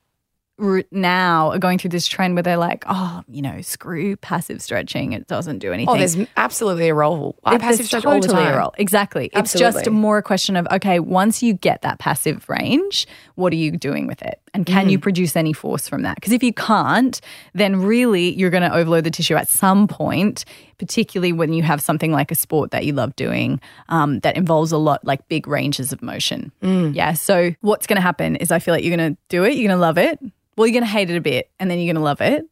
now 0.90 1.50
are 1.52 1.58
going 1.58 1.78
through 1.78 1.88
this 1.88 2.06
trend 2.06 2.34
where 2.34 2.42
they're 2.42 2.58
like, 2.58 2.84
oh, 2.86 3.22
you 3.28 3.40
know, 3.40 3.62
screw 3.62 4.14
passive 4.16 4.60
stretching. 4.60 5.14
It 5.14 5.26
doesn't 5.26 5.58
do 5.60 5.72
anything. 5.72 5.88
Oh, 5.94 5.96
there's 5.96 6.18
absolutely 6.36 6.90
a 6.90 6.94
role. 6.94 7.38
I 7.44 7.54
It- 7.54 7.62
passive 7.62 7.86
stretch 7.86 8.04
all 8.04 8.20
the 8.20 8.26
totally 8.28 8.42
a 8.46 8.50
time. 8.50 8.58
role. 8.58 8.74
Exactly. 8.76 9.30
It's 9.32 9.54
just 9.54 9.88
more 9.90 10.18
a 10.18 10.22
question 10.22 10.56
of 10.56 10.66
okay, 10.70 11.00
once 11.00 11.42
you 11.42 11.54
get 11.54 11.80
that 11.82 11.98
passive 11.98 12.46
range, 12.48 13.06
what 13.36 13.54
are 13.54 13.56
you 13.56 13.70
doing 13.72 14.06
with 14.06 14.20
it? 14.22 14.38
And 14.52 14.66
can 14.66 14.88
you 14.88 14.98
Mm. 14.98 15.02
produce 15.02 15.36
any 15.36 15.52
force 15.52 15.88
from 15.88 16.02
that? 16.02 16.16
Because 16.16 16.32
if 16.32 16.42
you 16.42 16.52
can't, 16.52 17.20
then 17.54 17.76
really 17.76 18.34
you're 18.34 18.50
going 18.50 18.62
to 18.68 18.74
overload 18.74 19.04
the 19.04 19.10
tissue 19.10 19.34
at 19.36 19.48
some 19.48 19.86
point, 19.86 20.44
particularly 20.78 21.32
when 21.32 21.52
you 21.52 21.62
have 21.62 21.80
something 21.80 22.10
like 22.12 22.30
a 22.30 22.34
sport 22.34 22.70
that 22.72 22.84
you 22.84 22.92
love 22.92 23.14
doing 23.16 23.60
um, 23.90 24.18
that 24.20 24.36
involves 24.36 24.72
a 24.72 24.76
lot 24.78 25.04
like 25.04 25.26
big 25.28 25.46
ranges 25.46 25.92
of 25.92 26.02
motion. 26.02 26.50
Mm. 26.62 26.94
Yeah. 26.94 27.12
So 27.12 27.54
what's 27.60 27.86
going 27.86 27.96
to 27.96 28.02
happen 28.02 28.36
is 28.36 28.50
I 28.50 28.58
feel 28.58 28.74
like 28.74 28.82
you're 28.84 28.96
going 28.96 29.14
to 29.14 29.18
do 29.28 29.44
it, 29.44 29.54
you're 29.54 29.68
going 29.68 29.76
to 29.78 29.80
love 29.80 29.98
it. 29.98 30.18
Well, 30.56 30.66
you're 30.66 30.72
going 30.74 30.84
to 30.84 30.90
hate 30.90 31.10
it 31.10 31.16
a 31.16 31.20
bit 31.20 31.48
and 31.60 31.70
then 31.70 31.78
you're 31.78 31.86
going 31.92 32.00
to 32.00 32.02
love 32.02 32.20
it. 32.20 32.44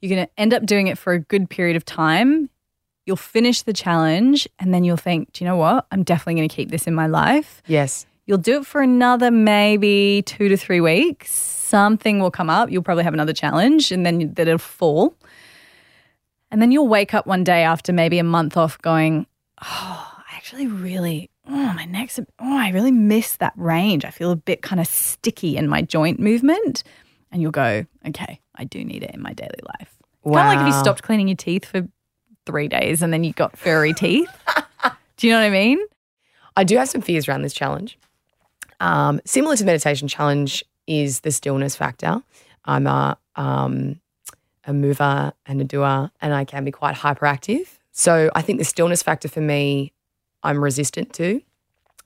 You're 0.00 0.14
going 0.14 0.26
to 0.26 0.32
end 0.36 0.52
up 0.54 0.64
doing 0.66 0.86
it 0.86 0.98
for 0.98 1.12
a 1.12 1.18
good 1.18 1.48
period 1.50 1.76
of 1.76 1.84
time 1.84 2.50
you'll 3.06 3.16
finish 3.16 3.62
the 3.62 3.72
challenge 3.72 4.46
and 4.58 4.74
then 4.74 4.84
you'll 4.84 4.98
think, 4.98 5.32
do 5.32 5.42
you 5.42 5.48
know 5.48 5.56
what? 5.56 5.86
I'm 5.90 6.02
definitely 6.02 6.34
going 6.34 6.48
to 6.50 6.54
keep 6.54 6.70
this 6.70 6.86
in 6.86 6.92
my 6.94 7.06
life. 7.06 7.62
Yes. 7.66 8.04
You'll 8.28 8.36
do 8.36 8.58
it 8.58 8.66
for 8.66 8.82
another 8.82 9.30
maybe 9.30 10.22
two 10.26 10.50
to 10.50 10.56
three 10.58 10.82
weeks. 10.82 11.32
Something 11.32 12.20
will 12.20 12.30
come 12.30 12.50
up. 12.50 12.70
You'll 12.70 12.82
probably 12.82 13.04
have 13.04 13.14
another 13.14 13.32
challenge 13.32 13.90
and 13.90 14.04
then 14.04 14.34
that 14.34 14.46
it'll 14.46 14.58
fall. 14.58 15.16
And 16.50 16.60
then 16.60 16.70
you'll 16.70 16.88
wake 16.88 17.14
up 17.14 17.26
one 17.26 17.42
day 17.42 17.62
after 17.62 17.90
maybe 17.90 18.18
a 18.18 18.24
month 18.24 18.58
off 18.58 18.76
going, 18.82 19.26
oh, 19.62 20.14
I 20.18 20.36
actually 20.36 20.66
really, 20.66 21.30
oh, 21.48 21.72
my 21.72 21.86
neck's, 21.86 22.18
oh, 22.18 22.24
I 22.38 22.68
really 22.68 22.92
miss 22.92 23.38
that 23.38 23.54
range. 23.56 24.04
I 24.04 24.10
feel 24.10 24.30
a 24.30 24.36
bit 24.36 24.60
kind 24.60 24.78
of 24.78 24.86
sticky 24.86 25.56
in 25.56 25.66
my 25.66 25.80
joint 25.80 26.20
movement. 26.20 26.84
And 27.32 27.40
you'll 27.40 27.50
go, 27.50 27.86
okay, 28.08 28.42
I 28.54 28.64
do 28.64 28.84
need 28.84 29.04
it 29.04 29.12
in 29.14 29.22
my 29.22 29.32
daily 29.32 29.60
life. 29.80 29.96
Kind 30.22 30.36
of 30.36 30.54
like 30.54 30.68
if 30.68 30.74
you 30.74 30.78
stopped 30.78 31.02
cleaning 31.02 31.28
your 31.28 31.36
teeth 31.36 31.64
for 31.64 31.88
three 32.44 32.68
days 32.68 33.00
and 33.00 33.10
then 33.10 33.24
you 33.24 33.32
got 33.32 33.56
furry 33.56 33.94
teeth. 33.94 34.28
Do 35.16 35.26
you 35.26 35.32
know 35.32 35.40
what 35.40 35.46
I 35.46 35.50
mean? 35.50 35.78
I 36.58 36.64
do 36.64 36.76
have 36.76 36.90
some 36.90 37.00
fears 37.00 37.26
around 37.26 37.42
this 37.42 37.54
challenge. 37.54 37.98
Um, 38.80 39.20
similar 39.24 39.56
to 39.56 39.64
meditation 39.64 40.08
challenge 40.08 40.64
is 40.86 41.20
the 41.20 41.30
stillness 41.30 41.76
factor. 41.76 42.22
I'm 42.64 42.86
a 42.86 43.18
um, 43.36 44.00
a 44.64 44.72
mover 44.72 45.32
and 45.46 45.60
a 45.60 45.64
doer, 45.64 46.10
and 46.20 46.34
I 46.34 46.44
can 46.44 46.64
be 46.64 46.70
quite 46.70 46.94
hyperactive. 46.94 47.78
So 47.92 48.30
I 48.34 48.42
think 48.42 48.58
the 48.58 48.64
stillness 48.64 49.02
factor 49.02 49.28
for 49.28 49.40
me, 49.40 49.92
I'm 50.42 50.62
resistant 50.62 51.12
to. 51.14 51.40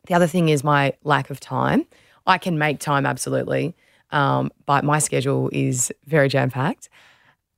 The 0.06 0.14
other 0.14 0.26
thing 0.26 0.48
is 0.48 0.64
my 0.64 0.94
lack 1.04 1.30
of 1.30 1.40
time. 1.40 1.86
I 2.26 2.38
can 2.38 2.58
make 2.58 2.78
time 2.78 3.04
absolutely, 3.04 3.74
um, 4.10 4.52
but 4.64 4.84
my 4.84 5.00
schedule 5.00 5.50
is 5.52 5.92
very 6.06 6.28
jam 6.28 6.50
packed. 6.50 6.88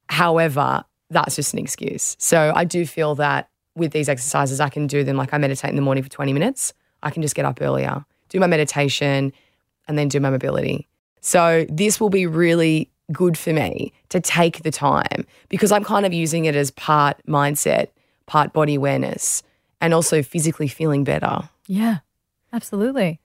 However, 0.09 0.85
that's 1.11 1.37
just 1.37 1.53
an 1.53 1.59
excuse. 1.59 2.17
So 2.19 2.53
I 2.55 2.65
do 2.65 2.87
feel 2.87 3.15
that 3.17 3.51
with 3.75 3.93
these 3.93 4.09
exercises, 4.09 4.61
I 4.61 4.69
can 4.69 4.87
do 4.87 5.05
them 5.05 5.17
like 5.17 5.35
I 5.35 5.39
meditate 5.39 5.71
in 5.71 5.77
the 5.77 5.83
morning 5.83 6.03
for 6.03 6.11
20 6.11 6.33
minutes. 6.33 6.73
I 7.03 7.11
can 7.11 7.23
just 7.23 7.35
get 7.35 7.45
up 7.45 7.61
earlier, 7.61 8.05
do 8.35 8.41
my 8.41 8.49
meditation, 8.49 9.33
and 9.87 9.97
then 9.97 10.09
do 10.09 10.21
my 10.21 10.29
mobility. 10.29 10.89
So 11.21 11.65
this 11.71 12.01
will 12.01 12.11
be 12.11 12.27
really 12.27 12.91
good 13.13 13.39
for 13.39 13.53
me 13.53 13.93
to 14.09 14.21
take 14.21 14.63
the 14.63 14.71
time 14.71 15.25
because 15.49 15.71
I'm 15.71 15.85
kind 15.85 16.05
of 16.05 16.13
using 16.13 16.47
it 16.47 16.57
as 16.57 16.71
part 16.73 17.21
mindset, 17.29 17.89
part 18.27 18.53
body 18.53 18.75
awareness, 18.75 19.43
and 19.81 19.95
also 19.95 20.23
physically 20.23 20.67
feeling 20.67 21.05
better. 21.05 21.49
Yeah, 21.67 21.99
absolutely. 22.53 23.21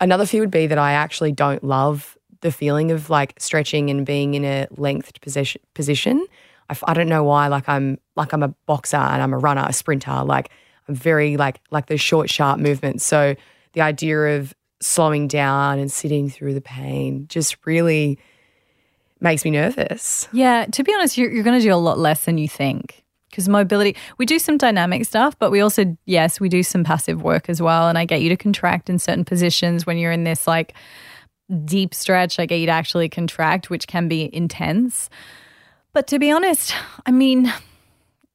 Another 0.00 0.26
fear 0.26 0.40
would 0.40 0.50
be 0.50 0.66
that 0.66 0.78
I 0.78 0.92
actually 0.92 1.32
don't 1.32 1.62
love 1.62 2.18
the 2.40 2.50
feeling 2.50 2.90
of 2.90 3.10
like 3.10 3.34
stretching 3.38 3.90
and 3.90 4.04
being 4.04 4.34
in 4.34 4.44
a 4.44 4.66
lengthed 4.76 5.20
position. 5.20 5.60
Position. 5.74 6.26
I, 6.68 6.72
f- 6.72 6.84
I 6.86 6.94
don't 6.94 7.08
know 7.08 7.22
why. 7.22 7.46
Like 7.46 7.68
I'm 7.68 7.98
like 8.16 8.32
I'm 8.32 8.42
a 8.42 8.48
boxer 8.66 8.96
and 8.96 9.22
I'm 9.22 9.32
a 9.32 9.38
runner, 9.38 9.64
a 9.66 9.72
sprinter. 9.72 10.24
Like 10.24 10.50
I'm 10.88 10.96
very 10.96 11.36
like 11.36 11.60
like 11.70 11.86
those 11.86 12.00
short, 12.00 12.28
sharp 12.28 12.58
movements. 12.58 13.04
So 13.04 13.36
the 13.72 13.80
idea 13.80 14.38
of 14.38 14.54
slowing 14.80 15.28
down 15.28 15.78
and 15.78 15.90
sitting 15.90 16.30
through 16.30 16.54
the 16.54 16.60
pain 16.60 17.26
just 17.28 17.56
really 17.66 18.18
makes 19.20 19.44
me 19.44 19.50
nervous. 19.50 20.28
Yeah, 20.32 20.66
to 20.66 20.84
be 20.84 20.94
honest, 20.94 21.18
you're, 21.18 21.30
you're 21.30 21.44
going 21.44 21.58
to 21.58 21.64
do 21.64 21.74
a 21.74 21.76
lot 21.76 21.98
less 21.98 22.24
than 22.24 22.38
you 22.38 22.48
think 22.48 23.04
because 23.30 23.48
mobility, 23.48 23.96
we 24.16 24.26
do 24.26 24.38
some 24.38 24.56
dynamic 24.56 25.04
stuff, 25.04 25.38
but 25.38 25.50
we 25.50 25.60
also, 25.60 25.96
yes, 26.06 26.40
we 26.40 26.48
do 26.48 26.62
some 26.62 26.84
passive 26.84 27.22
work 27.22 27.48
as 27.48 27.60
well. 27.60 27.88
And 27.88 27.98
I 27.98 28.04
get 28.04 28.22
you 28.22 28.28
to 28.30 28.36
contract 28.36 28.88
in 28.88 28.98
certain 28.98 29.24
positions 29.24 29.86
when 29.86 29.98
you're 29.98 30.12
in 30.12 30.24
this 30.24 30.46
like 30.46 30.74
deep 31.64 31.94
stretch. 31.94 32.38
I 32.38 32.46
get 32.46 32.56
you 32.56 32.66
to 32.66 32.72
actually 32.72 33.08
contract, 33.08 33.70
which 33.70 33.86
can 33.86 34.08
be 34.08 34.34
intense. 34.34 35.10
But 35.92 36.06
to 36.08 36.18
be 36.18 36.30
honest, 36.30 36.74
I 37.06 37.10
mean, 37.10 37.52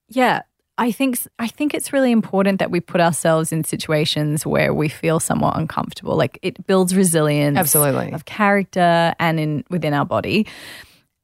yeah, 0.10 0.42
I 0.78 0.92
think 0.92 1.20
I 1.38 1.48
think 1.48 1.74
it's 1.74 1.94
really 1.94 2.12
important 2.12 2.60
that 2.60 2.72
we 2.72 2.80
put 2.80 3.00
ourselves 3.00 3.52
in 3.52 3.64
situations 3.64 4.46
where 4.46 4.74
we 4.74 4.90
feel 4.90 5.20
somewhat 5.20 5.56
uncomfortable. 5.56 6.16
Like 6.16 6.40
it 6.42 6.66
builds 6.66 6.96
resilience, 6.96 7.58
Absolutely. 7.58 8.12
of 8.12 8.26
character 8.26 9.14
and 9.20 9.40
in 9.40 9.64
within 9.70 9.94
our 9.94 10.06
body. 10.06 10.48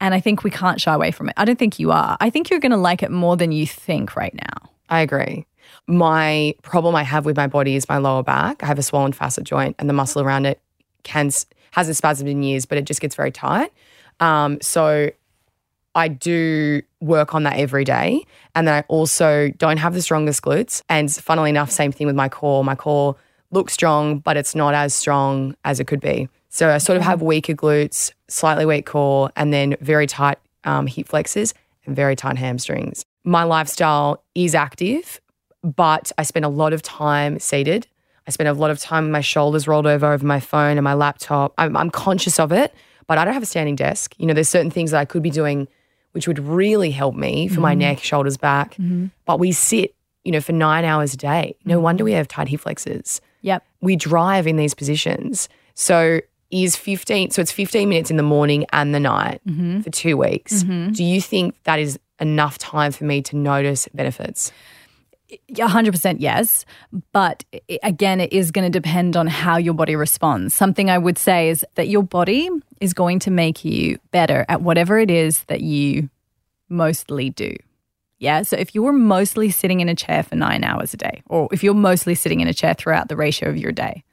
And 0.01 0.13
I 0.13 0.19
think 0.19 0.43
we 0.43 0.51
can't 0.51 0.79
shy 0.79 0.93
away 0.93 1.11
from 1.11 1.29
it. 1.29 1.33
I 1.35 1.45
don't 1.45 1.59
think 1.59 1.79
you 1.79 1.91
are. 1.91 2.15
I 2.21 2.29
think 2.29 2.49
you're 2.49 2.59
going 2.59 2.71
to 2.71 2.77
like 2.77 3.03
it 3.03 3.11
more 3.11 3.35
than 3.35 3.51
you 3.51 3.67
think 3.67 4.15
right 4.15 4.33
now. 4.33 4.69
I 4.87 5.01
agree. 5.01 5.45
My 5.87 6.55
problem 6.61 6.95
I 6.95 7.03
have 7.03 7.25
with 7.25 7.35
my 7.35 7.47
body 7.47 7.75
is 7.75 7.89
my 7.89 7.97
lower 7.97 8.23
back. 8.23 8.63
I 8.63 8.65
have 8.67 8.79
a 8.79 8.83
swollen 8.83 9.11
facet 9.11 9.43
joint, 9.43 9.75
and 9.77 9.89
the 9.89 9.93
muscle 9.93 10.21
around 10.21 10.45
it 10.45 10.61
can 11.03 11.31
hasn't 11.71 11.97
spasmed 11.97 12.29
in 12.29 12.43
years, 12.43 12.65
but 12.65 12.77
it 12.77 12.85
just 12.85 13.01
gets 13.01 13.15
very 13.15 13.31
tight. 13.31 13.71
Um, 14.19 14.59
so 14.61 15.09
I 15.95 16.07
do 16.07 16.81
work 17.01 17.33
on 17.33 17.43
that 17.43 17.57
every 17.57 17.83
day, 17.83 18.23
and 18.55 18.67
then 18.67 18.75
I 18.75 18.81
also 18.87 19.49
don't 19.57 19.77
have 19.77 19.93
the 19.93 20.01
strongest 20.01 20.41
glutes. 20.41 20.81
And 20.89 21.11
funnily 21.11 21.49
enough, 21.49 21.71
same 21.71 21.91
thing 21.91 22.07
with 22.07 22.15
my 22.15 22.29
core. 22.29 22.63
My 22.63 22.75
core 22.75 23.15
looks 23.51 23.73
strong, 23.73 24.19
but 24.19 24.37
it's 24.37 24.55
not 24.55 24.73
as 24.73 24.93
strong 24.93 25.55
as 25.65 25.79
it 25.79 25.85
could 25.85 25.99
be. 25.99 26.29
So 26.49 26.69
I 26.69 26.77
sort 26.77 26.97
of 26.97 27.03
have 27.03 27.21
weaker 27.21 27.53
glutes, 27.53 28.11
slightly 28.27 28.65
weak 28.65 28.85
core, 28.85 29.31
and 29.35 29.53
then 29.53 29.75
very 29.81 30.07
tight 30.07 30.39
um, 30.63 30.87
hip 30.87 31.07
flexors 31.07 31.53
and 31.85 31.95
very 31.95 32.15
tight 32.15 32.37
hamstrings. 32.37 33.05
My 33.23 33.43
lifestyle 33.43 34.23
is 34.35 34.55
active, 34.55 35.19
but 35.63 36.11
I 36.17 36.23
spend 36.23 36.45
a 36.45 36.49
lot 36.49 36.73
of 36.73 36.81
time 36.81 37.39
seated. 37.39 37.87
I 38.27 38.31
spend 38.31 38.47
a 38.47 38.53
lot 38.53 38.71
of 38.71 38.79
time 38.79 39.05
with 39.05 39.11
my 39.11 39.21
shoulders 39.21 39.67
rolled 39.67 39.87
over 39.87 40.11
over 40.11 40.25
my 40.25 40.39
phone 40.39 40.77
and 40.77 40.83
my 40.83 40.93
laptop. 40.93 41.53
I'm, 41.57 41.75
I'm 41.75 41.89
conscious 41.89 42.39
of 42.39 42.51
it, 42.51 42.73
but 43.07 43.17
I 43.17 43.25
don't 43.25 43.33
have 43.33 43.43
a 43.43 43.47
standing 43.47 43.75
desk. 43.75 44.13
You 44.17 44.27
know, 44.27 44.33
there's 44.33 44.49
certain 44.49 44.71
things 44.71 44.91
that 44.91 44.99
I 44.99 45.05
could 45.05 45.23
be 45.23 45.31
doing 45.31 45.67
which 46.11 46.27
would 46.27 46.39
really 46.39 46.91
help 46.91 47.15
me 47.15 47.47
for 47.47 47.59
my 47.59 47.71
mm-hmm. 47.71 47.79
neck, 47.79 47.99
shoulders, 47.99 48.37
back. 48.37 48.73
Mm-hmm. 48.73 49.07
But 49.25 49.39
we 49.39 49.51
sit, 49.51 49.95
you 50.23 50.31
know, 50.31 50.41
for 50.41 50.53
nine 50.53 50.85
hours 50.85 51.13
a 51.13 51.17
day. 51.17 51.55
No 51.65 51.75
mm-hmm. 51.75 51.83
wonder 51.83 52.03
we 52.03 52.13
have 52.13 52.27
tight 52.27 52.47
hip 52.47 52.61
flexors 52.61 53.21
Yep. 53.41 53.63
we 53.81 53.95
drive 53.95 54.47
in 54.47 54.57
these 54.57 54.73
positions. 54.73 55.49
So 55.75 56.19
is 56.51 56.75
15 56.75 57.29
so 57.29 57.41
it's 57.41 57.51
15 57.51 57.87
minutes 57.87 58.09
in 58.09 58.17
the 58.17 58.23
morning 58.23 58.65
and 58.73 58.93
the 58.93 58.99
night 58.99 59.39
for 59.83 59.91
2 59.91 60.17
weeks. 60.17 60.63
Do 60.91 61.03
you 61.03 61.21
think 61.21 61.55
that 61.63 61.79
is 61.79 61.99
enough 62.19 62.57
time 62.57 62.91
for 62.91 63.03
me 63.03 63.21
to 63.21 63.35
notice 63.37 63.87
benefits? 63.93 64.51
Yeah, 65.47 65.67
100% 65.67 66.17
yes. 66.19 66.65
But 67.11 67.43
again, 67.83 68.19
it 68.19 68.33
is 68.33 68.51
going 68.51 68.69
to 68.69 68.79
depend 68.79 69.15
on 69.15 69.27
how 69.27 69.57
your 69.57 69.73
body 69.73 69.95
responds. 69.95 70.53
Something 70.53 70.89
I 70.89 70.97
would 70.97 71.17
say 71.17 71.49
is 71.49 71.65
that 71.75 71.87
your 71.87 72.03
body 72.03 72.49
is 72.81 72.93
going 72.93 73.19
to 73.19 73.31
make 73.31 73.63
you 73.63 73.99
better 74.11 74.45
at 74.49 74.61
whatever 74.61 74.97
it 74.97 75.11
is 75.11 75.43
that 75.43 75.61
you 75.61 76.09
mostly 76.67 77.29
do. 77.29 77.55
Yeah. 78.17 78.41
So 78.41 78.57
if 78.57 78.75
you're 78.75 78.93
mostly 78.93 79.49
sitting 79.49 79.79
in 79.79 79.89
a 79.89 79.95
chair 79.95 80.23
for 80.23 80.35
nine 80.35 80.63
hours 80.63 80.93
a 80.93 80.97
day, 80.97 81.21
or 81.27 81.47
if 81.51 81.63
you're 81.63 81.73
mostly 81.73 82.15
sitting 82.15 82.41
in 82.41 82.47
a 82.47 82.53
chair 82.53 82.73
throughout 82.73 83.07
the 83.07 83.15
ratio 83.15 83.49
of 83.49 83.57
your 83.57 83.71
day, 83.71 84.03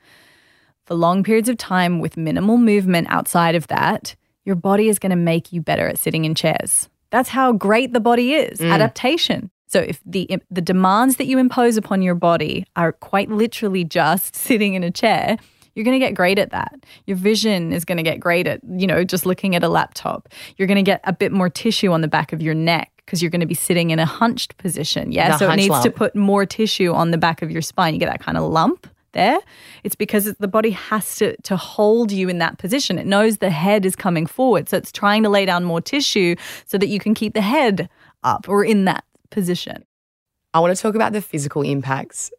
for 0.85 0.94
long 0.94 1.25
periods 1.25 1.49
of 1.49 1.56
time 1.56 1.99
with 1.99 2.16
minimal 2.16 2.58
movement 2.58 3.08
outside 3.11 3.54
of 3.56 3.66
that, 3.68 4.14
your 4.44 4.54
body 4.54 4.88
is 4.88 5.00
going 5.00 5.11
to 5.11 5.16
make 5.16 5.52
you 5.52 5.61
better 5.61 5.88
at 5.88 5.99
sitting 5.99 6.25
in 6.25 6.35
chairs. 6.35 6.88
That's 7.11 7.28
how 7.28 7.52
great 7.52 7.92
the 7.92 8.00
body 8.00 8.35
is. 8.35 8.61
Mm. 8.61 8.70
Adaptation. 8.70 9.50
So 9.66 9.80
if 9.80 10.00
the 10.04 10.38
the 10.50 10.61
demands 10.61 11.16
that 11.16 11.26
you 11.26 11.38
impose 11.38 11.76
upon 11.76 12.02
your 12.02 12.14
body 12.14 12.66
are 12.76 12.92
quite 12.92 13.30
literally 13.30 13.85
just 13.85 14.35
sitting 14.46 14.75
in 14.75 14.85
a 14.85 14.90
chair, 14.90 15.38
you're 15.75 15.85
going 15.85 15.99
to 15.99 16.04
get 16.04 16.14
great 16.14 16.38
at 16.38 16.50
that. 16.50 16.75
Your 17.06 17.16
vision 17.16 17.73
is 17.73 17.85
going 17.85 17.99
to 17.99 18.02
get 18.02 18.18
great 18.18 18.46
at, 18.46 18.61
you 18.66 18.87
know, 18.87 19.04
just 19.04 19.26
looking 19.26 19.54
at 19.54 19.62
a 19.62 19.68
laptop. 19.68 20.28
You're 20.56 20.66
going 20.66 20.76
to 20.76 20.82
get 20.82 21.00
a 21.04 21.12
bit 21.12 21.32
more 21.32 21.50
tissue 21.50 21.92
on 21.92 22.00
the 22.00 22.08
back 22.08 22.32
of 22.32 22.40
your 22.40 22.54
neck 22.54 22.90
because 23.04 23.23
you're 23.23 23.30
going 23.30 23.42
to 23.42 23.46
be 23.46 23.54
sitting 23.54 23.90
in 23.90 23.99
a 23.99 24.06
hunched 24.06 24.56
position. 24.56 25.12
Yeah. 25.12 25.32
The 25.32 25.38
so 25.38 25.50
it 25.50 25.56
needs 25.56 25.80
to 25.80 25.90
put 25.90 26.16
more 26.16 26.46
tissue 26.46 26.92
on 26.92 27.11
the 27.11 27.18
back 27.18 27.42
of 27.42 27.50
your 27.50 27.62
spine. 27.62 27.92
You 27.92 28.00
get 28.00 28.11
that 28.11 28.20
kind 28.20 28.38
of 28.38 28.50
lump 28.50 28.88
there. 29.12 29.38
It's 29.85 29.94
because 29.94 30.32
the 30.35 30.49
body 30.49 30.70
has 30.70 31.16
to 31.16 31.37
to 31.42 31.56
hold 31.56 32.11
you 32.11 32.28
in 32.28 32.38
that 32.38 32.58
position. 32.58 32.99
It 32.99 33.06
knows 33.06 33.38
the 33.38 33.50
head 33.50 33.85
is 33.85 33.96
coming 33.96 34.26
forward. 34.26 34.68
So 34.68 34.76
it's 34.76 34.92
trying 34.92 35.23
to 35.25 35.28
lay 35.28 35.44
down 35.46 35.64
more 35.64 35.80
tissue 35.80 36.37
so 36.66 36.78
that 36.78 36.88
you 36.88 36.99
can 36.99 37.14
keep 37.14 37.35
the 37.35 37.40
head 37.40 37.88
up 38.23 38.49
or 38.49 38.64
in 38.64 38.85
that 38.87 39.04
position. 39.30 39.85
I 40.54 40.61
want 40.61 40.75
to 40.75 40.80
talk 40.80 40.95
about 40.95 41.12
the 41.12 41.21
physical 41.21 41.62
impacts 41.62 42.30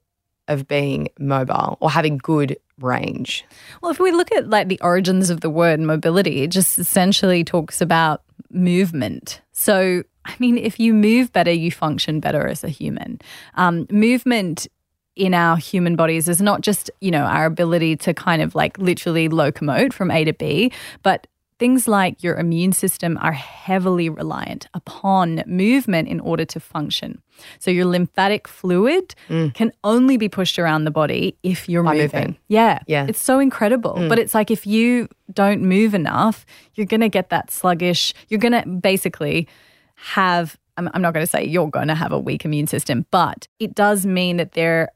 of 0.48 0.68
being 0.68 1.10
mobile 1.20 1.78
or 1.82 1.92
having 1.92 2.18
good 2.18 2.58
range. 2.80 3.46
Well, 3.82 3.92
if 3.92 4.00
we 4.00 4.12
look 4.12 4.32
at 4.32 4.50
like 4.50 4.68
the 4.68 4.80
origins 4.82 5.30
of 5.30 5.42
the 5.42 5.50
word 5.50 5.80
mobility, 5.80 6.44
it 6.44 6.52
just 6.52 6.80
essentially 6.80 7.44
talks 7.44 7.82
about 7.82 8.24
movement. 8.50 9.42
So, 9.52 10.04
I 10.26 10.36
mean, 10.40 10.58
if 10.58 10.80
you 10.80 10.94
move 10.94 11.34
better, 11.34 11.52
you 11.52 11.72
function 11.72 12.20
better 12.20 12.48
as 12.48 12.64
a 12.64 12.70
human. 12.70 13.20
Um, 13.56 13.88
movement 13.92 14.68
in 15.16 15.34
our 15.34 15.58
human 15.58 15.96
bodies 15.96 16.30
is 16.30 16.42
not 16.42 16.62
just, 16.62 16.92
you 17.02 17.12
know, 17.12 17.24
our 17.24 17.46
ability 17.46 17.98
to 17.98 18.14
kind 18.14 18.42
of 18.42 18.56
like 18.56 18.78
literally 18.78 19.28
locomote 19.28 19.92
from 19.92 20.12
A 20.12 20.24
to 20.24 20.34
B, 20.34 20.72
but 21.02 21.28
things 21.60 21.88
like 21.88 22.22
your 22.24 22.38
immune 22.38 22.72
system 22.72 23.18
are 23.22 23.32
heavily 23.32 24.10
reliant 24.10 24.68
upon 24.74 25.44
movement 25.48 26.08
in 26.08 26.20
order 26.20 26.46
to 26.46 26.60
function. 26.60 27.22
So 27.60 27.72
your 27.72 27.86
lymphatic 27.86 28.48
fluid 28.48 29.16
mm. 29.28 29.54
can 29.54 29.72
only 29.84 30.18
be 30.18 30.30
pushed 30.30 30.60
around 30.60 30.86
the 30.86 30.92
body 30.92 31.36
if 31.44 31.68
you're 31.68 31.84
moving. 31.84 32.02
moving. 32.02 32.38
Yeah. 32.48 32.80
Yeah. 32.88 33.08
It's 33.08 33.22
so 33.22 33.40
incredible. 33.40 33.96
Mm. 33.96 34.10
But 34.10 34.20
it's 34.20 34.36
like 34.36 34.52
if 34.52 34.68
you 34.68 35.08
don't 35.34 35.62
move 35.62 35.94
enough, 35.94 36.46
you're 36.76 36.86
going 36.86 37.02
to 37.02 37.10
get 37.10 37.30
that 37.30 37.50
sluggish. 37.50 38.14
You're 38.30 38.40
going 38.40 38.62
to 38.62 38.68
basically 38.70 39.48
have, 39.96 40.58
I'm, 40.78 40.90
I'm 40.94 41.02
not 41.02 41.14
going 41.14 41.26
to 41.26 41.30
say 41.30 41.44
you're 41.44 41.70
going 41.70 41.88
to 41.88 41.96
have 41.96 42.12
a 42.12 42.20
weak 42.20 42.46
immune 42.46 42.68
system, 42.68 43.06
but 43.10 43.48
it 43.60 43.74
does 43.74 44.06
mean 44.06 44.38
that 44.38 44.52
they're, 44.52 44.90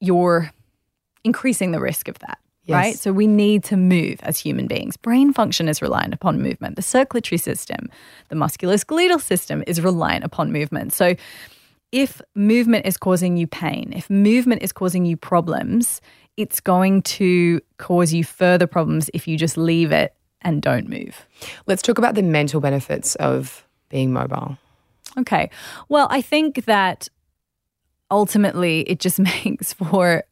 you're 0.00 0.50
increasing 1.24 1.72
the 1.72 1.80
risk 1.80 2.08
of 2.08 2.18
that. 2.20 2.38
Yes. 2.70 2.76
Right. 2.76 2.98
So 2.98 3.12
we 3.12 3.26
need 3.26 3.64
to 3.64 3.76
move 3.76 4.20
as 4.22 4.38
human 4.38 4.68
beings. 4.68 4.96
Brain 4.96 5.32
function 5.32 5.68
is 5.68 5.82
reliant 5.82 6.14
upon 6.14 6.40
movement. 6.40 6.76
The 6.76 6.82
circulatory 6.82 7.38
system, 7.38 7.90
the 8.28 8.36
musculoskeletal 8.36 9.20
system 9.20 9.64
is 9.66 9.80
reliant 9.80 10.22
upon 10.22 10.52
movement. 10.52 10.92
So 10.92 11.16
if 11.90 12.22
movement 12.36 12.86
is 12.86 12.96
causing 12.96 13.36
you 13.36 13.48
pain, 13.48 13.92
if 13.94 14.08
movement 14.08 14.62
is 14.62 14.72
causing 14.72 15.04
you 15.04 15.16
problems, 15.16 16.00
it's 16.36 16.60
going 16.60 17.02
to 17.02 17.60
cause 17.78 18.12
you 18.12 18.22
further 18.22 18.68
problems 18.68 19.10
if 19.12 19.26
you 19.26 19.36
just 19.36 19.56
leave 19.56 19.90
it 19.90 20.14
and 20.42 20.62
don't 20.62 20.88
move. 20.88 21.26
Let's 21.66 21.82
talk 21.82 21.98
about 21.98 22.14
the 22.14 22.22
mental 22.22 22.60
benefits 22.60 23.16
of 23.16 23.66
being 23.88 24.12
mobile. 24.12 24.56
Okay. 25.18 25.50
Well, 25.88 26.06
I 26.08 26.22
think 26.22 26.66
that 26.66 27.08
ultimately 28.12 28.82
it 28.82 29.00
just 29.00 29.18
makes 29.44 29.72
for 29.72 30.22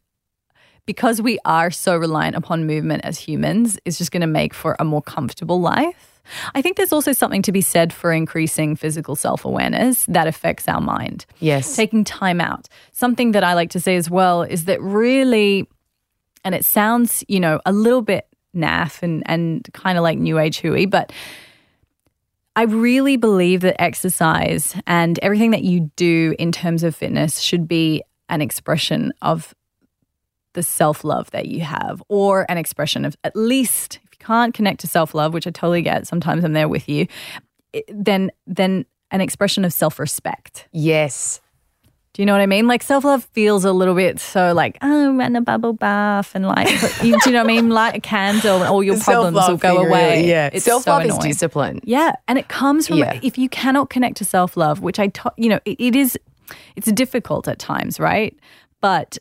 because 0.85 1.21
we 1.21 1.39
are 1.45 1.71
so 1.71 1.95
reliant 1.95 2.35
upon 2.35 2.65
movement 2.65 3.05
as 3.05 3.17
humans, 3.17 3.77
is 3.85 3.97
just 3.97 4.11
going 4.11 4.21
to 4.21 4.27
make 4.27 4.53
for 4.53 4.75
a 4.79 4.85
more 4.85 5.01
comfortable 5.01 5.61
life. 5.61 6.21
I 6.53 6.61
think 6.61 6.77
there's 6.77 6.93
also 6.93 7.11
something 7.11 7.41
to 7.43 7.51
be 7.51 7.61
said 7.61 7.91
for 7.91 8.11
increasing 8.11 8.75
physical 8.75 9.15
self 9.15 9.45
awareness 9.45 10.05
that 10.07 10.27
affects 10.27 10.67
our 10.67 10.81
mind. 10.81 11.25
Yes. 11.39 11.75
taking 11.75 12.03
time 12.03 12.39
out. 12.39 12.67
Something 12.91 13.31
that 13.31 13.43
I 13.43 13.53
like 13.53 13.71
to 13.71 13.79
say 13.79 13.95
as 13.95 14.09
well 14.09 14.43
is 14.43 14.65
that 14.65 14.81
really, 14.81 15.67
and 16.43 16.53
it 16.53 16.65
sounds, 16.65 17.23
you 17.27 17.39
know, 17.39 17.59
a 17.65 17.71
little 17.71 18.01
bit 18.01 18.27
naff 18.55 19.03
and, 19.03 19.23
and 19.25 19.67
kind 19.73 19.97
of 19.97 20.03
like 20.03 20.17
new 20.17 20.39
age 20.39 20.59
hooey, 20.59 20.85
but 20.85 21.11
I 22.55 22.63
really 22.63 23.15
believe 23.15 23.61
that 23.61 23.81
exercise 23.81 24.75
and 24.85 25.17
everything 25.19 25.51
that 25.51 25.63
you 25.63 25.91
do 25.95 26.35
in 26.37 26.51
terms 26.51 26.83
of 26.83 26.95
fitness 26.95 27.39
should 27.39 27.67
be 27.67 28.03
an 28.27 28.41
expression 28.41 29.13
of 29.21 29.53
the 30.53 30.63
self 30.63 31.03
love 31.03 31.29
that 31.31 31.47
you 31.47 31.61
have, 31.61 32.01
or 32.09 32.45
an 32.49 32.57
expression 32.57 33.05
of 33.05 33.15
at 33.23 33.35
least 33.35 33.99
if 34.03 34.19
you 34.19 34.25
can't 34.25 34.53
connect 34.53 34.79
to 34.81 34.87
self 34.87 35.13
love, 35.13 35.33
which 35.33 35.45
I 35.47 35.51
totally 35.51 35.81
get, 35.81 36.07
sometimes 36.07 36.43
I'm 36.43 36.53
there 36.53 36.67
with 36.69 36.87
you, 36.89 37.07
then 37.87 38.31
then 38.47 38.85
an 39.11 39.21
expression 39.21 39.65
of 39.65 39.73
self 39.73 39.99
respect. 39.99 40.67
yes. 40.71 41.41
Do 42.13 42.23
you 42.23 42.25
know 42.25 42.33
what 42.33 42.41
I 42.41 42.47
mean? 42.47 42.67
Like 42.67 42.81
self 42.81 43.03
love 43.03 43.23
feels 43.33 43.63
a 43.63 43.71
little 43.71 43.93
bit 43.93 44.19
so 44.19 44.51
like 44.53 44.79
oh, 44.81 45.19
and 45.19 45.37
a 45.37 45.41
bubble 45.41 45.73
bath 45.73 46.33
and 46.33 46.45
like 46.47 46.67
you, 47.03 47.15
do 47.19 47.29
you 47.29 47.31
know 47.31 47.43
what 47.43 47.51
I 47.51 47.55
mean? 47.55 47.69
Light 47.69 47.95
a 47.95 48.01
candle 48.01 48.57
and 48.57 48.65
all 48.67 48.81
your 48.83 48.99
problems 48.99 49.35
will 49.47 49.57
go 49.57 49.77
away. 49.77 50.15
really, 50.17 50.29
Yeah. 50.29 50.49
it's 50.51 50.65
Self 50.65 50.87
love 50.87 51.03
so 51.03 51.09
is 51.09 51.17
discipline. 51.19 51.79
Yeah, 51.83 52.13
and 52.27 52.39
it 52.39 52.47
comes 52.49 52.87
from 52.87 52.97
Yeah. 52.97 53.19
if 53.21 53.37
you 53.37 53.47
cannot 53.47 53.91
connect 53.91 54.17
to 54.17 54.25
self 54.25 54.57
love, 54.57 54.81
which 54.81 54.99
I, 54.99 55.11
you 55.37 55.49
know, 55.49 55.59
it, 55.65 55.79
it 55.79 55.95
is, 55.95 56.17
it's 56.75 56.91
difficult 56.91 57.47
at 57.47 57.59
times, 57.59 57.99
right? 57.99 58.35
But 58.81 59.19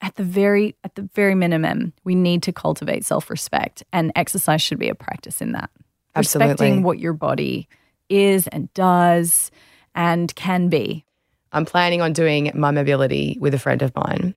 at 0.00 0.14
the 0.16 0.22
very, 0.22 0.76
at 0.84 0.94
the 0.94 1.08
very 1.14 1.34
minimum, 1.34 1.92
we 2.04 2.14
need 2.14 2.42
to 2.44 2.52
cultivate 2.52 3.04
self 3.04 3.30
respect, 3.30 3.82
and 3.92 4.12
exercise 4.14 4.62
should 4.62 4.78
be 4.78 4.88
a 4.88 4.94
practice 4.94 5.40
in 5.40 5.52
that. 5.52 5.70
Absolutely. 6.14 6.52
Respecting 6.52 6.82
what 6.82 6.98
your 6.98 7.12
body 7.12 7.68
is 8.08 8.46
and 8.48 8.72
does 8.74 9.50
and 9.94 10.34
can 10.34 10.68
be. 10.68 11.04
I'm 11.52 11.64
planning 11.64 12.00
on 12.02 12.12
doing 12.12 12.50
my 12.54 12.70
mobility 12.70 13.36
with 13.40 13.54
a 13.54 13.58
friend 13.58 13.82
of 13.82 13.94
mine. 13.94 14.34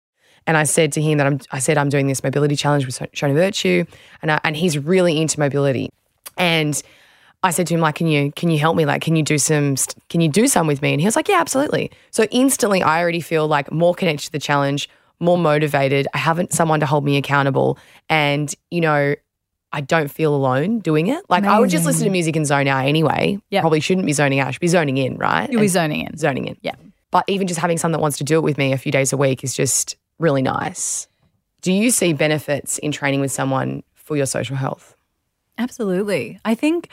And 0.47 0.57
I 0.57 0.63
said 0.63 0.91
to 0.93 1.01
him 1.01 1.17
that 1.19 1.27
I'm, 1.27 1.39
I 1.51 1.59
said 1.59 1.77
I'm 1.77 1.89
doing 1.89 2.07
this 2.07 2.23
mobility 2.23 2.55
challenge 2.55 2.85
with 2.85 2.97
Shona 2.97 3.35
Vertue, 3.35 3.87
and 4.21 4.31
I, 4.31 4.39
and 4.43 4.55
he's 4.55 4.77
really 4.77 5.21
into 5.21 5.39
mobility. 5.39 5.91
And 6.37 6.81
I 7.43 7.51
said 7.51 7.67
to 7.67 7.75
him 7.75 7.79
like, 7.79 7.95
"Can 7.95 8.07
you 8.07 8.31
can 8.31 8.49
you 8.49 8.57
help 8.57 8.75
me? 8.75 8.85
Like, 8.85 9.01
can 9.01 9.15
you 9.15 9.23
do 9.23 9.37
some 9.37 9.75
can 10.09 10.19
you 10.21 10.29
do 10.29 10.47
some 10.47 10.65
with 10.65 10.81
me?" 10.81 10.93
And 10.93 11.01
he 11.01 11.05
was 11.05 11.15
like, 11.15 11.27
"Yeah, 11.27 11.39
absolutely." 11.39 11.91
So 12.09 12.23
instantly, 12.31 12.81
I 12.81 13.01
already 13.01 13.21
feel 13.21 13.47
like 13.47 13.71
more 13.71 13.93
connected 13.93 14.25
to 14.25 14.31
the 14.31 14.39
challenge, 14.39 14.89
more 15.21 15.37
motivated. 15.37 16.07
I 16.13 16.17
haven't 16.17 16.51
someone 16.51 16.81
to 16.81 16.85
hold 16.85 17.05
me 17.05 17.17
accountable, 17.17 17.77
and 18.09 18.53
you 18.69 18.81
know, 18.81 19.15
I 19.71 19.81
don't 19.81 20.09
feel 20.09 20.35
alone 20.35 20.79
doing 20.79 21.07
it. 21.07 21.23
Like 21.29 21.45
I 21.45 21.59
would 21.59 21.69
just 21.69 21.85
listen 21.85 22.03
to 22.03 22.09
music 22.09 22.35
and 22.35 22.45
zone 22.45 22.67
out 22.67 22.85
anyway. 22.85 23.39
Yeah. 23.49 23.61
Probably 23.61 23.79
shouldn't 23.79 24.05
be 24.05 24.13
zoning 24.13 24.39
out. 24.39 24.47
I 24.47 24.51
should 24.51 24.59
be 24.59 24.67
zoning 24.67 24.97
in, 24.97 25.17
right? 25.17 25.49
You'll 25.49 25.61
be 25.61 25.67
zoning 25.67 26.05
in. 26.05 26.17
zoning 26.17 26.47
in. 26.47 26.57
Yeah. 26.61 26.75
But 27.11 27.25
even 27.27 27.47
just 27.47 27.59
having 27.59 27.77
someone 27.77 27.93
that 27.93 28.01
wants 28.01 28.17
to 28.17 28.23
do 28.23 28.37
it 28.37 28.41
with 28.41 28.57
me 28.57 28.73
a 28.73 28.77
few 28.77 28.91
days 28.91 29.13
a 29.13 29.17
week 29.17 29.43
is 29.43 29.53
just 29.53 29.95
really 30.19 30.41
nice. 30.41 31.07
Do 31.61 31.71
you 31.71 31.91
see 31.91 32.13
benefits 32.13 32.77
in 32.79 32.91
training 32.91 33.21
with 33.21 33.31
someone 33.31 33.83
for 33.93 34.17
your 34.17 34.25
social 34.25 34.55
health? 34.55 34.95
Absolutely. 35.57 36.39
I 36.43 36.55
think 36.55 36.89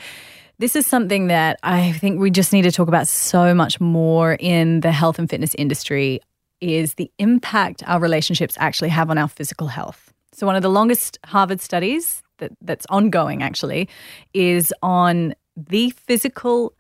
this 0.59 0.77
is 0.77 0.87
something 0.87 1.29
that 1.29 1.59
I 1.63 1.93
think 1.93 2.21
we 2.21 2.31
just 2.31 2.53
need 2.53 2.63
to 2.63 2.73
talk 2.73 2.89
about 2.89 3.09
so 3.09 3.55
much 3.55 3.81
more 3.81 4.37
in 4.39 4.81
the 4.81 4.93
health 4.93 5.19
and 5.19 5.31
fitness 5.31 5.55
industry 5.55 6.21
is 6.61 6.95
the 6.95 7.11
impact 7.19 7.83
our 7.87 8.01
relationships 8.01 8.57
actually 8.59 8.89
have 8.91 9.11
on 9.11 9.19
our 9.19 9.29
physical 9.29 9.69
health. 9.69 10.13
So 10.33 10.47
one 10.47 10.57
of 10.57 10.63
the 10.63 10.71
longest 10.71 11.19
Harvard 11.25 11.61
studies 11.61 12.23
that, 12.39 12.53
that's 12.63 12.87
ongoing 12.91 13.43
actually 13.43 13.89
is 14.35 14.73
on 14.83 15.35
the 15.57 15.91
physical 15.91 16.75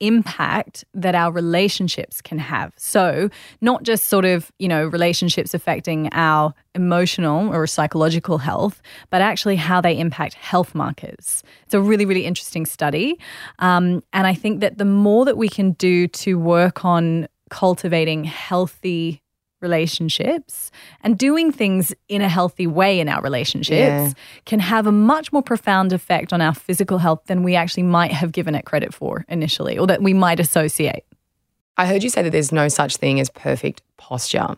impact 0.00 0.84
that 0.94 1.14
our 1.14 1.32
relationships 1.32 2.20
can 2.20 2.38
have. 2.38 2.72
So, 2.76 3.30
not 3.60 3.82
just 3.82 4.06
sort 4.06 4.24
of, 4.24 4.52
you 4.58 4.68
know, 4.68 4.86
relationships 4.86 5.54
affecting 5.54 6.08
our 6.12 6.52
emotional 6.74 7.48
or 7.52 7.66
psychological 7.66 8.38
health, 8.38 8.82
but 9.10 9.22
actually 9.22 9.56
how 9.56 9.80
they 9.80 9.98
impact 9.98 10.34
health 10.34 10.74
markers. 10.74 11.42
It's 11.64 11.74
a 11.74 11.80
really, 11.80 12.04
really 12.04 12.26
interesting 12.26 12.66
study. 12.66 13.18
Um, 13.58 14.02
and 14.12 14.26
I 14.26 14.34
think 14.34 14.60
that 14.60 14.78
the 14.78 14.84
more 14.84 15.24
that 15.24 15.38
we 15.38 15.48
can 15.48 15.72
do 15.72 16.08
to 16.08 16.38
work 16.38 16.84
on 16.84 17.28
cultivating 17.50 18.24
healthy 18.24 19.22
relationships 19.62 20.70
and 21.02 21.16
doing 21.18 21.50
things 21.50 21.94
in 22.08 22.20
a 22.20 22.28
healthy 22.28 22.66
way 22.66 23.00
in 23.00 23.08
our 23.08 23.22
relationships 23.22 23.70
Yeah. 23.78 24.12
can 24.44 24.60
have 24.60 24.86
a 24.86 24.92
much 24.92 25.32
more 25.32 25.42
profound 25.42 25.92
effect 25.92 26.32
on 26.32 26.40
our 26.40 26.54
physical 26.54 26.98
health 26.98 27.20
than 27.26 27.42
we 27.42 27.54
actually 27.56 27.82
might 27.84 28.12
have 28.12 28.32
given 28.32 28.54
it 28.54 28.64
credit 28.64 28.92
for 28.92 29.24
initially 29.28 29.78
or 29.78 29.86
that 29.86 30.02
we 30.02 30.12
might 30.12 30.40
associate. 30.40 31.04
I 31.78 31.86
heard 31.86 32.02
you 32.02 32.10
say 32.10 32.22
that 32.22 32.30
there's 32.30 32.52
no 32.52 32.68
such 32.68 32.96
thing 32.96 33.18
as 33.20 33.30
perfect 33.30 33.82
posture. 33.96 34.56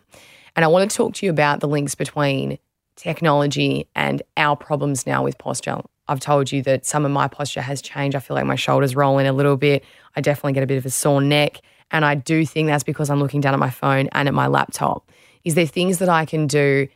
And 0.55 0.65
I 0.65 0.67
want 0.67 0.89
to 0.89 0.95
talk 0.95 1.13
to 1.15 1.25
you 1.25 1.31
about 1.31 1.59
the 1.59 1.67
links 1.67 1.95
between 1.95 2.57
technology 2.95 3.87
and 3.95 4.21
our 4.37 4.55
problems 4.55 5.07
now 5.07 5.23
with 5.23 5.37
posture. 5.37 5.77
I've 6.07 6.19
told 6.19 6.51
you 6.51 6.61
that 6.63 6.85
some 6.85 7.05
of 7.05 7.11
my 7.11 7.27
posture 7.27 7.61
has 7.61 7.81
changed. 7.81 8.15
I 8.15 8.19
feel 8.19 8.35
like 8.35 8.45
my 8.45 8.55
shoulders 8.55 8.95
roll 8.95 9.17
in 9.19 9.25
a 9.25 9.33
little 9.33 9.57
bit. 9.57 9.83
I 10.15 10.21
definitely 10.21 10.53
get 10.53 10.63
a 10.63 10.67
bit 10.67 10.77
of 10.77 10.85
a 10.85 10.89
sore 10.89 11.21
neck. 11.21 11.61
And 11.91 12.05
I 12.05 12.15
do 12.15 12.45
think 12.45 12.67
that's 12.67 12.83
because 12.83 13.09
I'm 13.09 13.19
looking 13.19 13.41
down 13.41 13.53
at 13.53 13.59
my 13.59 13.69
phone 13.69 14.09
and 14.11 14.27
at 14.27 14.33
my 14.33 14.47
laptop. 14.47 15.09
Is 15.43 15.55
there 15.55 15.65
things 15.65 15.99
that 15.99 16.09
I 16.09 16.25
can 16.25 16.47
do 16.47 16.87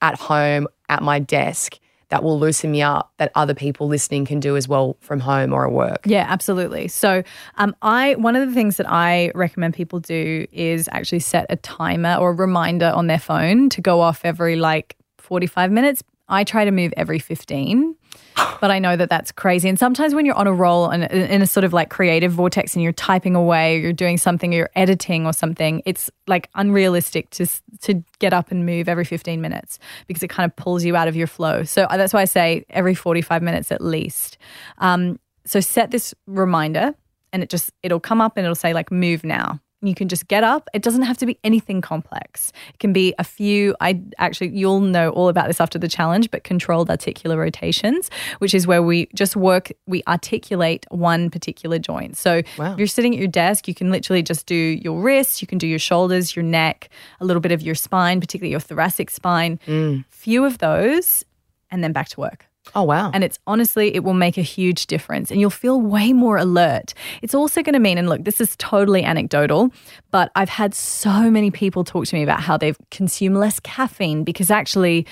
at 0.00 0.18
home, 0.18 0.66
at 0.88 1.02
my 1.02 1.18
desk, 1.18 1.78
that 2.12 2.22
will 2.22 2.38
loosen 2.38 2.70
me 2.70 2.82
up 2.82 3.10
that 3.16 3.32
other 3.34 3.54
people 3.54 3.88
listening 3.88 4.26
can 4.26 4.38
do 4.38 4.54
as 4.54 4.68
well 4.68 4.98
from 5.00 5.18
home 5.18 5.54
or 5.54 5.66
at 5.66 5.72
work? 5.72 6.02
Yeah, 6.04 6.26
absolutely. 6.28 6.88
So, 6.88 7.22
um, 7.56 7.74
I 7.80 8.16
one 8.16 8.36
of 8.36 8.46
the 8.46 8.54
things 8.54 8.76
that 8.76 8.86
I 8.86 9.32
recommend 9.34 9.72
people 9.72 9.98
do 9.98 10.46
is 10.52 10.90
actually 10.92 11.20
set 11.20 11.46
a 11.48 11.56
timer 11.56 12.16
or 12.16 12.30
a 12.30 12.34
reminder 12.34 12.92
on 12.94 13.06
their 13.06 13.18
phone 13.18 13.70
to 13.70 13.80
go 13.80 14.02
off 14.02 14.20
every 14.24 14.56
like 14.56 14.96
45 15.18 15.72
minutes. 15.72 16.02
I 16.28 16.44
try 16.44 16.66
to 16.66 16.70
move 16.70 16.92
every 16.98 17.18
15 17.18 17.96
but 18.34 18.70
I 18.70 18.78
know 18.78 18.96
that 18.96 19.08
that's 19.08 19.32
crazy. 19.32 19.68
And 19.68 19.78
sometimes 19.78 20.14
when 20.14 20.24
you're 20.24 20.34
on 20.34 20.46
a 20.46 20.52
roll 20.52 20.88
and 20.88 21.04
in 21.04 21.42
a 21.42 21.46
sort 21.46 21.64
of 21.64 21.72
like 21.72 21.90
creative 21.90 22.32
vortex 22.32 22.74
and 22.74 22.82
you're 22.82 22.92
typing 22.92 23.34
away, 23.34 23.76
or 23.76 23.78
you're 23.80 23.92
doing 23.92 24.18
something, 24.18 24.52
or 24.54 24.56
you're 24.58 24.70
editing 24.74 25.26
or 25.26 25.32
something, 25.32 25.82
it's 25.84 26.10
like 26.26 26.48
unrealistic 26.54 27.30
to 27.30 27.46
to 27.82 28.02
get 28.18 28.32
up 28.32 28.50
and 28.50 28.64
move 28.66 28.88
every 28.88 29.04
15 29.04 29.40
minutes 29.40 29.78
because 30.06 30.22
it 30.22 30.28
kind 30.28 30.50
of 30.50 30.54
pulls 30.56 30.84
you 30.84 30.96
out 30.96 31.08
of 31.08 31.16
your 31.16 31.26
flow. 31.26 31.64
So 31.64 31.84
uh, 31.84 31.96
that's 31.96 32.12
why 32.12 32.22
I 32.22 32.26
say 32.26 32.64
every 32.70 32.94
45 32.94 33.42
minutes 33.42 33.72
at 33.72 33.80
least. 33.80 34.38
Um, 34.78 35.18
so 35.44 35.60
set 35.60 35.90
this 35.90 36.14
reminder, 36.26 36.94
and 37.32 37.42
it 37.42 37.50
just 37.50 37.72
it'll 37.82 38.00
come 38.00 38.20
up 38.20 38.36
and 38.36 38.44
it'll 38.44 38.54
say 38.54 38.74
like 38.74 38.90
move 38.90 39.24
now 39.24 39.60
you 39.88 39.94
can 39.94 40.08
just 40.08 40.28
get 40.28 40.44
up. 40.44 40.68
It 40.72 40.82
doesn't 40.82 41.02
have 41.02 41.18
to 41.18 41.26
be 41.26 41.38
anything 41.44 41.80
complex. 41.80 42.52
It 42.68 42.78
can 42.78 42.92
be 42.92 43.14
a 43.18 43.24
few, 43.24 43.74
I 43.80 44.00
actually, 44.18 44.50
you'll 44.50 44.80
know 44.80 45.10
all 45.10 45.28
about 45.28 45.48
this 45.48 45.60
after 45.60 45.78
the 45.78 45.88
challenge, 45.88 46.30
but 46.30 46.44
controlled 46.44 46.90
articular 46.90 47.36
rotations, 47.36 48.10
which 48.38 48.54
is 48.54 48.66
where 48.66 48.82
we 48.82 49.08
just 49.14 49.36
work, 49.36 49.72
we 49.86 50.02
articulate 50.06 50.86
one 50.90 51.30
particular 51.30 51.78
joint. 51.78 52.16
So 52.16 52.42
wow. 52.58 52.72
if 52.72 52.78
you're 52.78 52.86
sitting 52.86 53.14
at 53.14 53.18
your 53.18 53.28
desk, 53.28 53.68
you 53.68 53.74
can 53.74 53.90
literally 53.90 54.22
just 54.22 54.46
do 54.46 54.54
your 54.54 55.00
wrists, 55.00 55.42
you 55.42 55.48
can 55.48 55.58
do 55.58 55.66
your 55.66 55.78
shoulders, 55.78 56.36
your 56.36 56.44
neck, 56.44 56.88
a 57.20 57.24
little 57.24 57.40
bit 57.40 57.52
of 57.52 57.62
your 57.62 57.74
spine, 57.74 58.20
particularly 58.20 58.50
your 58.50 58.60
thoracic 58.60 59.10
spine. 59.10 59.58
Mm. 59.66 60.04
Few 60.10 60.44
of 60.44 60.58
those, 60.58 61.24
and 61.70 61.82
then 61.82 61.92
back 61.92 62.08
to 62.10 62.20
work. 62.20 62.46
Oh, 62.74 62.84
wow. 62.84 63.10
And 63.12 63.24
it's 63.24 63.38
honestly, 63.46 63.94
it 63.94 64.04
will 64.04 64.14
make 64.14 64.38
a 64.38 64.42
huge 64.42 64.86
difference 64.86 65.30
and 65.30 65.40
you'll 65.40 65.50
feel 65.50 65.80
way 65.80 66.12
more 66.12 66.36
alert. 66.36 66.94
It's 67.20 67.34
also 67.34 67.62
going 67.62 67.74
to 67.74 67.80
mean, 67.80 67.98
and 67.98 68.08
look, 68.08 68.24
this 68.24 68.40
is 68.40 68.56
totally 68.56 69.04
anecdotal, 69.04 69.72
but 70.10 70.30
I've 70.36 70.48
had 70.48 70.74
so 70.74 71.30
many 71.30 71.50
people 71.50 71.84
talk 71.84 72.06
to 72.06 72.14
me 72.14 72.22
about 72.22 72.40
how 72.40 72.56
they've 72.56 72.78
consumed 72.90 73.36
less 73.36 73.60
caffeine 73.60 74.24
because 74.24 74.50
actually, 74.50 75.06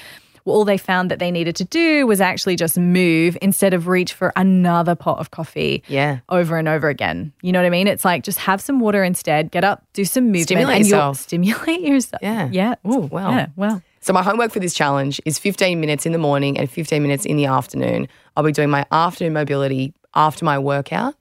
all 0.47 0.65
they 0.65 0.79
found 0.79 1.11
that 1.11 1.19
they 1.19 1.31
needed 1.31 1.55
to 1.57 1.65
do 1.65 2.07
was 2.07 2.21
actually 2.21 2.57
just 2.57 2.79
move 2.79 3.37
instead 3.43 3.75
of 3.75 3.89
reach 3.89 4.15
for 4.15 4.33
another 4.37 4.95
pot 4.95 5.19
of 5.19 5.31
coffee 5.31 5.83
yeah. 5.87 6.21
over 6.29 6.57
and 6.57 6.67
over 6.67 6.89
again. 6.89 7.33
You 7.43 7.53
know 7.53 7.61
what 7.61 7.67
I 7.67 7.71
mean? 7.71 7.87
It's 7.87 8.05
like 8.05 8.25
just 8.25 8.39
have 8.39 8.61
some 8.61 8.81
water 8.81 9.05
instead, 9.05 9.51
get 9.51 9.65
up, 9.65 9.85
do 9.93 10.05
some 10.05 10.25
movement. 10.25 10.45
Stimulate 10.45 10.77
and 10.77 10.87
yourself. 10.87 11.19
Stimulate 11.19 11.81
yourself. 11.83 12.23
Yeah. 12.23 12.49
Yeah. 12.51 12.75
Ooh, 12.87 13.01
wow. 13.01 13.31
Yeah. 13.31 13.47
Well. 13.55 13.83
So 14.03 14.15
my 14.15 14.23
homework 14.23 14.51
for 14.51 14.61
this 14.61 14.73
challenge 14.73 15.21
is 15.27 15.39
15 15.39 15.79
minutes 15.79 16.07
in 16.07 16.13
the 16.13 16.19
morning 16.19 16.57
and 16.57 16.71
15 16.71 17.03
minutes 17.03 17.27
in 17.27 17.37
the 17.37 17.45
afternoon. 17.45 18.09
I'll 18.35 18.43
be 18.45 18.51
doing 18.51 18.71
my 18.71 18.87
afternoon 18.91 19.35
mobility 19.35 19.93
after 20.15 20.43
my 20.43 20.59
workout. 20.59 21.15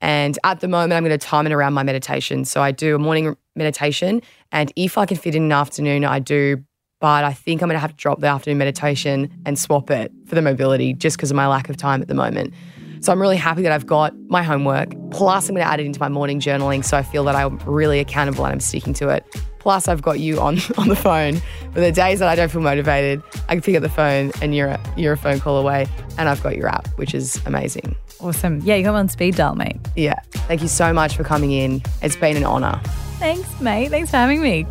And 0.00 0.36
at 0.42 0.58
the 0.58 0.66
moment, 0.66 0.94
I'm 0.94 1.04
going 1.04 1.16
to 1.16 1.26
time 1.26 1.46
it 1.46 1.52
around 1.52 1.74
my 1.74 1.84
meditation. 1.84 2.44
So 2.44 2.60
I 2.60 2.72
do 2.72 2.96
a 2.96 2.98
morning 2.98 3.36
meditation, 3.54 4.20
and 4.50 4.72
if 4.74 4.98
I 4.98 5.06
can 5.06 5.16
fit 5.16 5.36
in 5.36 5.44
an 5.44 5.52
afternoon, 5.52 6.04
I 6.04 6.18
do. 6.18 6.64
But 7.00 7.22
I 7.22 7.32
think 7.32 7.62
I'm 7.62 7.68
going 7.68 7.76
to 7.76 7.80
have 7.80 7.90
to 7.90 7.96
drop 7.96 8.20
the 8.20 8.26
afternoon 8.26 8.58
meditation 8.58 9.30
and 9.46 9.58
swap 9.58 9.90
it 9.90 10.10
for 10.26 10.34
the 10.34 10.42
mobility 10.42 10.92
just 10.92 11.16
because 11.16 11.30
of 11.30 11.36
my 11.36 11.46
lack 11.46 11.68
of 11.68 11.76
time 11.76 12.02
at 12.02 12.08
the 12.08 12.14
moment. 12.14 12.52
So 13.00 13.12
I'm 13.12 13.20
really 13.20 13.36
happy 13.36 13.62
that 13.62 13.72
I've 13.72 13.86
got 13.86 14.14
my 14.28 14.42
homework. 14.42 14.88
Plus, 15.10 15.48
I'm 15.48 15.54
going 15.54 15.64
to 15.64 15.70
add 15.70 15.80
it 15.80 15.86
into 15.86 16.00
my 16.00 16.08
morning 16.08 16.40
journaling 16.40 16.84
so 16.84 16.96
I 16.96 17.02
feel 17.02 17.22
that 17.24 17.36
I'm 17.36 17.58
really 17.58 18.00
accountable 18.00 18.44
and 18.44 18.52
I'm 18.52 18.60
sticking 18.60 18.94
to 18.94 19.08
it. 19.10 19.24
Plus, 19.64 19.88
I've 19.88 20.02
got 20.02 20.20
you 20.20 20.40
on, 20.40 20.58
on 20.76 20.88
the 20.88 20.94
phone. 20.94 21.40
For 21.72 21.80
the 21.80 21.90
days 21.90 22.18
that 22.18 22.28
I 22.28 22.34
don't 22.34 22.50
feel 22.50 22.60
motivated, 22.60 23.22
I 23.48 23.54
can 23.54 23.62
pick 23.62 23.74
up 23.74 23.82
the 23.82 23.88
phone 23.88 24.30
and 24.42 24.54
you're 24.54 24.68
a, 24.68 24.80
you're 24.94 25.14
a 25.14 25.16
phone 25.16 25.40
call 25.40 25.56
away, 25.56 25.86
and 26.18 26.28
I've 26.28 26.42
got 26.42 26.54
your 26.54 26.68
app, 26.68 26.86
which 26.98 27.14
is 27.14 27.40
amazing. 27.46 27.96
Awesome. 28.20 28.60
Yeah, 28.62 28.74
you 28.74 28.84
got 28.84 28.94
on 28.94 29.08
speed 29.08 29.36
dial, 29.36 29.54
mate. 29.54 29.78
Yeah. 29.96 30.20
Thank 30.48 30.60
you 30.60 30.68
so 30.68 30.92
much 30.92 31.16
for 31.16 31.24
coming 31.24 31.50
in. 31.50 31.82
It's 32.02 32.14
been 32.14 32.36
an 32.36 32.44
honour. 32.44 32.78
Thanks, 33.18 33.58
mate. 33.58 33.88
Thanks 33.88 34.10
for 34.10 34.18
having 34.18 34.42
me. 34.42 34.66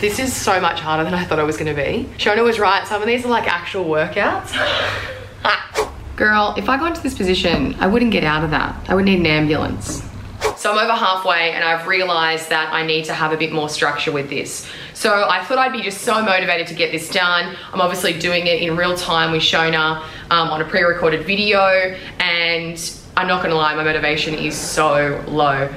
This 0.00 0.18
is 0.18 0.34
so 0.34 0.58
much 0.62 0.80
harder 0.80 1.04
than 1.04 1.12
I 1.12 1.24
thought 1.24 1.38
it 1.38 1.44
was 1.44 1.58
gonna 1.58 1.74
be. 1.74 2.08
Shona 2.16 2.42
was 2.42 2.58
right, 2.58 2.86
some 2.86 3.02
of 3.02 3.06
these 3.06 3.26
are 3.26 3.28
like 3.28 3.46
actual 3.46 3.84
workouts. 3.84 4.56
Girl, 6.16 6.54
if 6.56 6.70
I 6.70 6.78
got 6.78 6.92
into 6.92 7.02
this 7.02 7.14
position, 7.14 7.74
I 7.80 7.86
wouldn't 7.86 8.10
get 8.10 8.24
out 8.24 8.42
of 8.42 8.50
that. 8.50 8.74
I 8.88 8.94
would 8.94 9.04
need 9.04 9.20
an 9.20 9.26
ambulance. 9.26 10.02
So 10.56 10.72
I'm 10.72 10.78
over 10.78 10.94
halfway 10.94 11.52
and 11.52 11.62
I've 11.62 11.86
realized 11.86 12.48
that 12.48 12.72
I 12.72 12.86
need 12.86 13.04
to 13.06 13.12
have 13.12 13.32
a 13.32 13.36
bit 13.36 13.52
more 13.52 13.68
structure 13.68 14.10
with 14.10 14.30
this. 14.30 14.66
So 14.94 15.28
I 15.28 15.44
thought 15.44 15.58
I'd 15.58 15.72
be 15.72 15.82
just 15.82 16.00
so 16.00 16.22
motivated 16.22 16.66
to 16.68 16.74
get 16.74 16.92
this 16.92 17.10
done. 17.10 17.54
I'm 17.70 17.82
obviously 17.82 18.18
doing 18.18 18.46
it 18.46 18.62
in 18.62 18.78
real 18.78 18.96
time 18.96 19.32
with 19.32 19.42
Shona 19.42 20.02
um, 20.30 20.48
on 20.48 20.62
a 20.62 20.64
pre-recorded 20.64 21.26
video 21.26 21.94
and 22.20 22.92
I'm 23.18 23.28
not 23.28 23.42
gonna 23.42 23.54
lie, 23.54 23.74
my 23.74 23.84
motivation 23.84 24.32
is 24.32 24.56
so 24.56 25.22
low. 25.28 25.68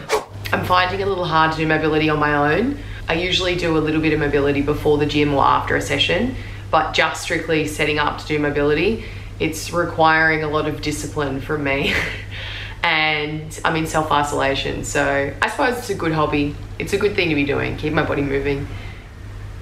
I'm 0.54 0.64
finding 0.64 1.02
it 1.02 1.04
a 1.04 1.10
little 1.10 1.26
hard 1.26 1.52
to 1.52 1.58
do 1.58 1.68
mobility 1.68 2.10
on 2.10 2.20
my 2.20 2.54
own. 2.56 2.78
I 3.08 3.16
usually 3.16 3.56
do 3.56 3.78
a 3.78 3.80
little 3.80 4.02
bit 4.02 4.14
of 4.14 4.20
mobility 4.20 4.62
before 4.62 4.98
the 4.98 5.06
gym 5.06 5.34
or 5.34 5.44
after 5.44 5.76
a 5.76 5.82
session, 5.82 6.36
but 6.72 6.94
just 6.94 7.22
strictly 7.22 7.68
setting 7.68 8.00
up 8.00 8.20
to 8.20 8.28
do 8.28 8.40
mobility, 8.40 9.06
it's 9.40 9.72
requiring 9.72 10.44
a 10.44 10.48
lot 10.48 10.68
of 10.68 10.82
discipline 10.82 11.42
from 11.42 11.64
me. 11.64 11.94
and 12.84 13.60
I'm 13.66 13.76
in 13.76 13.88
self 13.88 14.12
isolation, 14.12 14.84
so 14.84 15.34
I 15.42 15.50
suppose 15.50 15.78
it's 15.78 15.90
a 15.90 15.96
good 15.96 16.14
hobby. 16.14 16.56
It's 16.80 16.94
a 16.94 16.98
good 16.98 17.16
thing 17.16 17.30
to 17.30 17.36
be 17.36 17.46
doing, 17.46 17.78
keep 17.78 17.94
my 17.94 18.04
body 18.04 18.22
moving. 18.22 18.68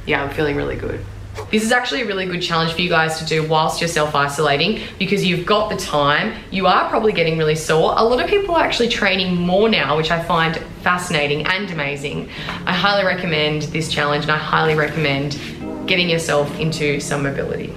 Yeah, 0.06 0.24
I'm 0.24 0.30
feeling 0.32 0.56
really 0.56 0.76
good. 0.76 1.04
This 1.52 1.64
is 1.64 1.72
actually 1.72 2.02
a 2.02 2.06
really 2.06 2.26
good 2.26 2.42
challenge 2.42 2.74
for 2.74 2.82
you 2.82 2.90
guys 2.90 3.20
to 3.20 3.26
do 3.26 3.48
whilst 3.48 3.82
you're 3.82 3.88
self 3.88 4.16
isolating 4.16 4.82
because 4.98 5.26
you've 5.26 5.46
got 5.46 5.70
the 5.70 5.76
time. 5.76 6.34
You 6.50 6.68
are 6.68 6.90
probably 6.90 7.12
getting 7.12 7.38
really 7.38 7.56
sore. 7.56 7.94
A 7.98 8.04
lot 8.04 8.22
of 8.22 8.30
people 8.30 8.56
are 8.56 8.64
actually 8.64 8.90
training 8.90 9.36
more 9.36 9.68
now, 9.68 9.98
which 9.98 10.12
I 10.12 10.24
find 10.24 10.58
fascinating 10.82 11.46
and 11.46 11.70
amazing. 11.72 12.30
I 12.66 12.74
highly 12.74 13.06
recommend 13.06 13.64
this 13.64 13.92
challenge 13.92 14.24
and 14.24 14.32
I 14.32 14.38
highly 14.38 14.76
recommend 14.76 15.40
getting 15.88 16.10
yourself 16.10 16.58
into 16.60 17.00
some 17.00 17.24
mobility. 17.24 17.74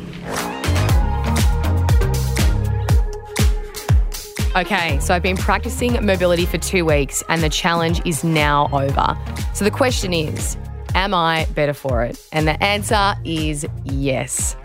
Okay, 4.57 5.01
so 5.01 5.13
I've 5.13 5.23
been 5.23 5.37
practicing 5.37 5.95
mobility 6.07 6.47
for 6.47 6.59
two 6.59 6.85
weeks 6.85 7.25
and 7.29 7.43
the 7.43 7.49
challenge 7.49 8.01
is 8.07 8.23
now 8.23 8.69
over. 8.73 9.19
So 9.53 9.65
the 9.65 9.71
question 9.73 10.13
is, 10.13 10.57
Am 10.95 11.13
I 11.13 11.47
better 11.55 11.75
for 11.75 12.05
it? 12.05 12.25
And 12.33 12.47
the 12.47 12.63
answer 12.63 13.15
is 13.25 13.67
yes. 13.85 14.57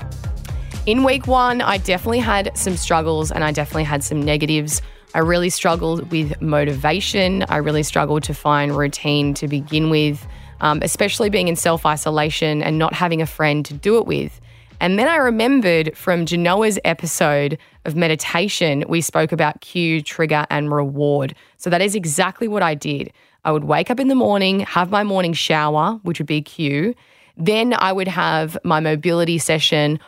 In 0.85 1.03
week 1.03 1.27
one, 1.27 1.61
I 1.61 1.77
definitely 1.77 2.19
had 2.19 2.55
some 2.55 2.77
struggles 2.77 3.31
and 3.31 3.43
I 3.43 3.51
definitely 3.51 3.83
had 3.83 4.03
some 4.03 4.21
negatives. 4.21 4.81
I 5.15 5.19
really 5.19 5.49
struggled 5.49 6.11
with 6.11 6.39
motivation. 6.39 7.43
I 7.49 7.57
really 7.57 7.83
struggled 7.83 8.23
to 8.23 8.33
find 8.33 8.77
routine 8.77 9.33
to 9.35 9.47
begin 9.47 9.89
with, 9.89 10.25
um, 10.61 10.79
especially 10.83 11.31
being 11.31 11.47
in 11.47 11.55
self 11.55 11.85
isolation 11.85 12.61
and 12.61 12.77
not 12.77 12.93
having 12.93 13.21
a 13.21 13.25
friend 13.25 13.65
to 13.65 13.73
do 13.73 13.97
it 13.97 14.05
with. 14.05 14.39
And 14.79 14.97
then 14.97 15.07
I 15.07 15.17
remembered 15.17 15.97
from 15.97 16.25
Genoa's 16.25 16.79
episode 16.85 17.57
of 17.85 17.95
meditation, 17.95 18.85
we 18.87 19.01
spoke 19.01 19.31
about 19.31 19.61
cue, 19.61 20.01
trigger, 20.01 20.45
and 20.49 20.71
reward. 20.71 21.35
So 21.57 21.69
that 21.69 21.81
is 21.81 21.95
exactly 21.95 22.47
what 22.47 22.63
I 22.63 22.75
did. 22.75 23.11
I 23.45 23.51
would 23.51 23.63
wake 23.63 23.89
up 23.89 23.99
in 23.99 24.07
the 24.07 24.15
morning, 24.15 24.61
have 24.61 24.91
my 24.91 25.03
morning 25.03 25.33
shower, 25.33 25.99
which 26.03 26.19
would 26.19 26.27
be 26.27 26.41
cue. 26.41 26.93
Then 27.37 27.73
I 27.77 27.91
would 27.91 28.07
have 28.07 28.57
my 28.63 28.79
mobility 28.79 29.37
session 29.37 29.99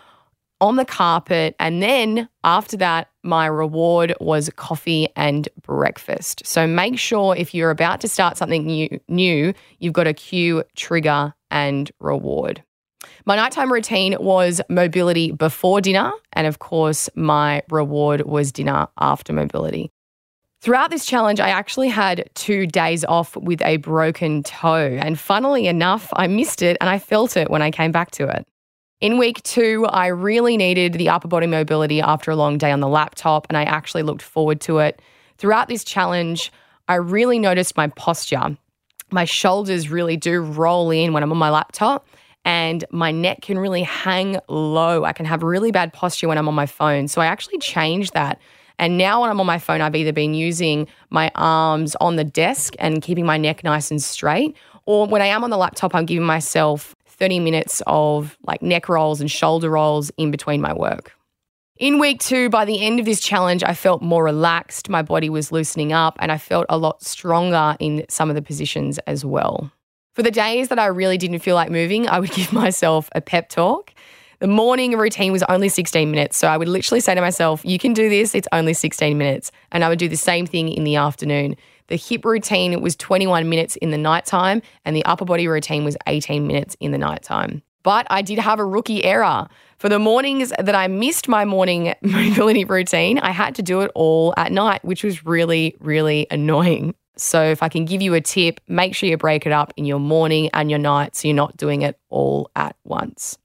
on 0.60 0.76
the 0.76 0.86
carpet. 0.86 1.56
And 1.60 1.82
then 1.82 2.30
after 2.44 2.78
that, 2.78 3.10
my 3.24 3.48
reward 3.48 4.14
was 4.20 4.50
coffee 4.56 5.08
and 5.16 5.50
breakfast. 5.64 6.46
So 6.46 6.68
make 6.68 7.00
sure 7.00 7.36
if 7.36 7.54
you're 7.54 7.72
about 7.72 8.02
to 8.02 8.08
start 8.08 8.38
something 8.38 8.66
new, 8.66 9.00
new 9.08 9.54
you've 9.80 9.94
got 9.94 10.08
a 10.08 10.14
cue, 10.14 10.64
trigger, 10.76 11.34
and 11.50 11.92
reward. 12.00 12.64
My 13.26 13.36
nighttime 13.36 13.72
routine 13.72 14.16
was 14.20 14.62
mobility 14.70 15.32
before 15.32 15.82
dinner. 15.82 16.12
And 16.34 16.48
of 16.48 16.60
course, 16.60 17.10
my 17.16 17.64
reward 17.70 18.22
was 18.22 18.52
dinner 18.52 18.88
after 19.00 19.34
mobility. 19.34 19.92
Throughout 20.62 20.92
this 20.92 21.08
challenge, 21.08 21.40
I 21.40 21.50
actually 21.50 21.90
had 21.90 22.30
two 22.36 22.68
days 22.68 23.04
off 23.04 23.36
with 23.36 23.64
a 23.64 23.78
broken 23.78 24.44
toe. 24.44 24.96
And 25.02 25.20
funnily 25.20 25.66
enough, 25.66 26.10
I 26.14 26.28
missed 26.28 26.62
it 26.62 26.78
and 26.80 26.88
I 26.88 27.00
felt 27.00 27.36
it 27.36 27.50
when 27.50 27.64
I 27.64 27.72
came 27.72 27.92
back 27.92 28.12
to 28.12 28.28
it. 28.28 28.46
In 29.00 29.18
week 29.18 29.42
two, 29.42 29.88
I 29.90 30.06
really 30.08 30.58
needed 30.58 30.94
the 30.94 31.10
upper 31.10 31.28
body 31.28 31.48
mobility 31.48 32.00
after 32.00 32.30
a 32.30 32.36
long 32.36 32.60
day 32.60 32.72
on 32.72 32.80
the 32.80 32.88
laptop, 32.88 33.48
and 33.50 33.58
I 33.58 33.64
actually 33.64 34.04
looked 34.04 34.22
forward 34.22 34.62
to 34.62 34.78
it. 34.78 35.02
Throughout 35.40 35.68
this 35.68 35.84
challenge, 35.84 36.52
I 36.88 36.96
really 36.96 37.40
noticed 37.40 37.76
my 37.76 37.88
posture. 37.88 38.56
My 39.10 39.26
shoulders 39.26 39.90
really 39.90 40.16
do 40.16 40.42
roll 40.42 40.92
in 40.92 41.12
when 41.12 41.24
I'm 41.24 41.32
on 41.32 41.40
my 41.40 41.50
laptop, 41.50 42.08
and 42.46 42.86
my 42.92 43.12
neck 43.12 43.42
can 43.42 43.58
really 43.58 43.82
hang 43.82 44.38
low. 44.48 45.06
I 45.06 45.14
can 45.14 45.26
have 45.26 45.42
really 45.42 45.72
bad 45.72 45.92
posture 45.92 46.28
when 46.28 46.38
I'm 46.38 46.48
on 46.48 46.54
my 46.54 46.68
phone. 46.68 47.08
So 47.08 47.20
I 47.20 47.26
actually 47.26 47.58
changed 47.58 48.14
that 48.14 48.40
And 48.80 48.98
now 48.98 49.22
when 49.22 49.30
I'm 49.30 49.40
on 49.40 49.46
my 49.46 49.60
phone, 49.60 49.82
I've 49.82 49.96
either 49.96 50.14
been 50.14 50.34
using 50.34 50.88
my 51.10 51.32
arms 51.36 51.96
on 52.02 52.16
the 52.16 52.24
desk 52.24 52.76
and 52.80 53.02
keeping 53.02 53.26
my 53.26 53.38
neck 53.38 53.64
nice 53.64 53.92
and 53.92 54.02
straight, 54.02 54.56
or 54.86 55.08
when 55.08 55.22
I 55.22 55.28
am 55.28 55.44
on 55.44 55.50
the 55.50 55.58
laptop, 55.58 55.94
I'm 55.94 56.06
giving 56.06 56.26
myself 56.26 56.96
30 57.06 57.40
minutes 57.40 57.82
of 57.86 58.38
like 58.44 58.62
neck 58.62 58.90
rolls 58.90 59.22
and 59.22 59.30
shoulder 59.30 59.70
rolls 59.70 60.12
in 60.18 60.32
between 60.32 60.62
my 60.62 60.74
work. 60.74 61.14
In 61.78 61.98
week 61.98 62.20
two, 62.20 62.50
by 62.50 62.66
the 62.66 62.80
end 62.84 63.00
of 63.00 63.06
this 63.06 63.20
challenge, 63.20 63.64
I 63.64 63.74
felt 63.74 64.02
more 64.02 64.24
relaxed. 64.24 64.90
My 64.90 65.02
body 65.02 65.30
was 65.30 65.52
loosening 65.52 65.94
up 65.94 66.16
and 66.20 66.32
I 66.32 66.38
felt 66.38 66.68
a 66.70 66.78
lot 66.78 67.02
stronger 67.04 67.76
in 67.80 68.06
some 68.08 68.30
of 68.30 68.36
the 68.36 68.42
positions 68.42 69.00
as 69.08 69.26
well. 69.26 69.72
For 70.14 70.24
the 70.24 70.32
days 70.32 70.68
that 70.68 70.78
I 70.78 70.88
really 70.88 71.18
didn't 71.18 71.40
feel 71.40 71.56
like 71.56 71.72
moving, 71.72 72.08
I 72.08 72.20
would 72.20 72.32
give 72.36 72.54
myself 72.54 73.10
a 73.16 73.22
pep 73.22 73.50
talk. 73.50 73.94
The 74.42 74.48
morning 74.48 74.98
routine 74.98 75.32
was 75.32 75.44
only 75.44 75.70
16 75.70 76.10
minutes. 76.10 76.36
So 76.36 76.48
I 76.48 76.58
would 76.58 76.68
literally 76.68 77.00
say 77.00 77.14
to 77.14 77.22
myself, 77.22 77.62
You 77.64 77.78
can 77.78 77.94
do 77.94 78.10
this, 78.10 78.34
it's 78.34 78.48
only 78.52 78.74
16 78.74 79.16
minutes. 79.16 79.52
And 79.72 79.84
I 79.84 79.90
would 79.90 80.00
do 80.00 80.10
the 80.10 80.18
same 80.18 80.48
thing 80.48 80.70
in 80.70 80.84
the 80.84 80.96
afternoon. 80.96 81.56
The 81.90 81.96
hip 81.96 82.26
routine 82.26 82.82
was 82.82 82.96
21 82.96 83.48
minutes 83.50 83.76
in 83.76 83.92
the 83.92 84.00
nighttime, 84.00 84.64
and 84.84 84.96
the 84.96 85.06
upper 85.06 85.26
body 85.26 85.48
routine 85.48 85.84
was 85.84 85.96
18 86.08 86.48
minutes 86.48 86.76
in 86.80 86.92
the 86.92 86.98
nighttime. 86.98 87.62
But 87.84 88.08
I 88.10 88.24
did 88.24 88.40
have 88.40 88.58
a 88.58 88.66
rookie 88.66 89.04
error. 89.04 89.48
For 89.78 89.90
the 89.90 90.00
mornings 90.00 90.52
that 90.58 90.74
I 90.74 90.88
missed 90.88 91.28
my 91.28 91.46
morning 91.46 91.94
mobility 92.02 92.66
routine, 92.66 93.20
I 93.20 93.30
had 93.30 93.54
to 93.56 93.62
do 93.62 93.82
it 93.82 93.92
all 93.94 94.34
at 94.38 94.52
night, 94.52 94.84
which 94.84 95.04
was 95.04 95.24
really, 95.24 95.76
really 95.80 96.26
annoying. 96.32 96.96
So, 97.16 97.44
if 97.44 97.62
I 97.62 97.70
can 97.70 97.86
give 97.86 98.02
you 98.02 98.16
a 98.16 98.22
tip, 98.22 98.60
make 98.68 98.96
sure 98.96 99.08
you 99.08 99.18
break 99.18 99.46
it 99.46 99.52
up 99.52 99.72
in 99.78 99.86
your 99.86 100.00
morning 100.00 100.50
and 100.52 100.72
your 100.72 100.80
night 100.80 101.16
so 101.16 101.28
you're 101.28 101.36
not 101.36 101.58
doing 101.58 101.84
it 101.84 102.00
all 102.10 102.50
at 102.56 102.76
once. 102.84 103.38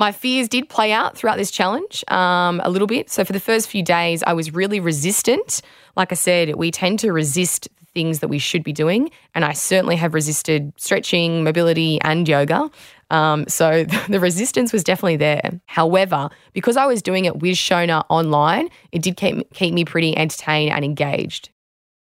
My 0.00 0.12
fears 0.12 0.48
did 0.48 0.70
play 0.70 0.92
out 0.92 1.14
throughout 1.14 1.36
this 1.36 1.50
challenge 1.50 2.02
um, 2.08 2.62
a 2.64 2.70
little 2.70 2.88
bit. 2.88 3.10
So, 3.10 3.22
for 3.22 3.34
the 3.34 3.38
first 3.38 3.68
few 3.68 3.82
days, 3.82 4.22
I 4.26 4.32
was 4.32 4.54
really 4.54 4.80
resistant. 4.80 5.60
Like 5.94 6.10
I 6.10 6.14
said, 6.14 6.54
we 6.54 6.70
tend 6.70 7.00
to 7.00 7.12
resist 7.12 7.68
things 7.92 8.20
that 8.20 8.28
we 8.28 8.38
should 8.38 8.64
be 8.64 8.72
doing. 8.72 9.10
And 9.34 9.44
I 9.44 9.52
certainly 9.52 9.96
have 9.96 10.14
resisted 10.14 10.72
stretching, 10.76 11.44
mobility, 11.44 12.00
and 12.00 12.26
yoga. 12.26 12.70
Um, 13.10 13.46
so 13.46 13.84
the 14.08 14.20
resistance 14.20 14.72
was 14.72 14.82
definitely 14.82 15.18
there. 15.18 15.60
However, 15.66 16.30
because 16.54 16.78
I 16.78 16.86
was 16.86 17.02
doing 17.02 17.26
it 17.26 17.40
with 17.40 17.56
Shona 17.56 18.06
online, 18.08 18.70
it 18.92 19.02
did 19.02 19.18
keep, 19.18 19.52
keep 19.52 19.74
me 19.74 19.84
pretty 19.84 20.16
entertained 20.16 20.72
and 20.72 20.82
engaged. 20.82 21.50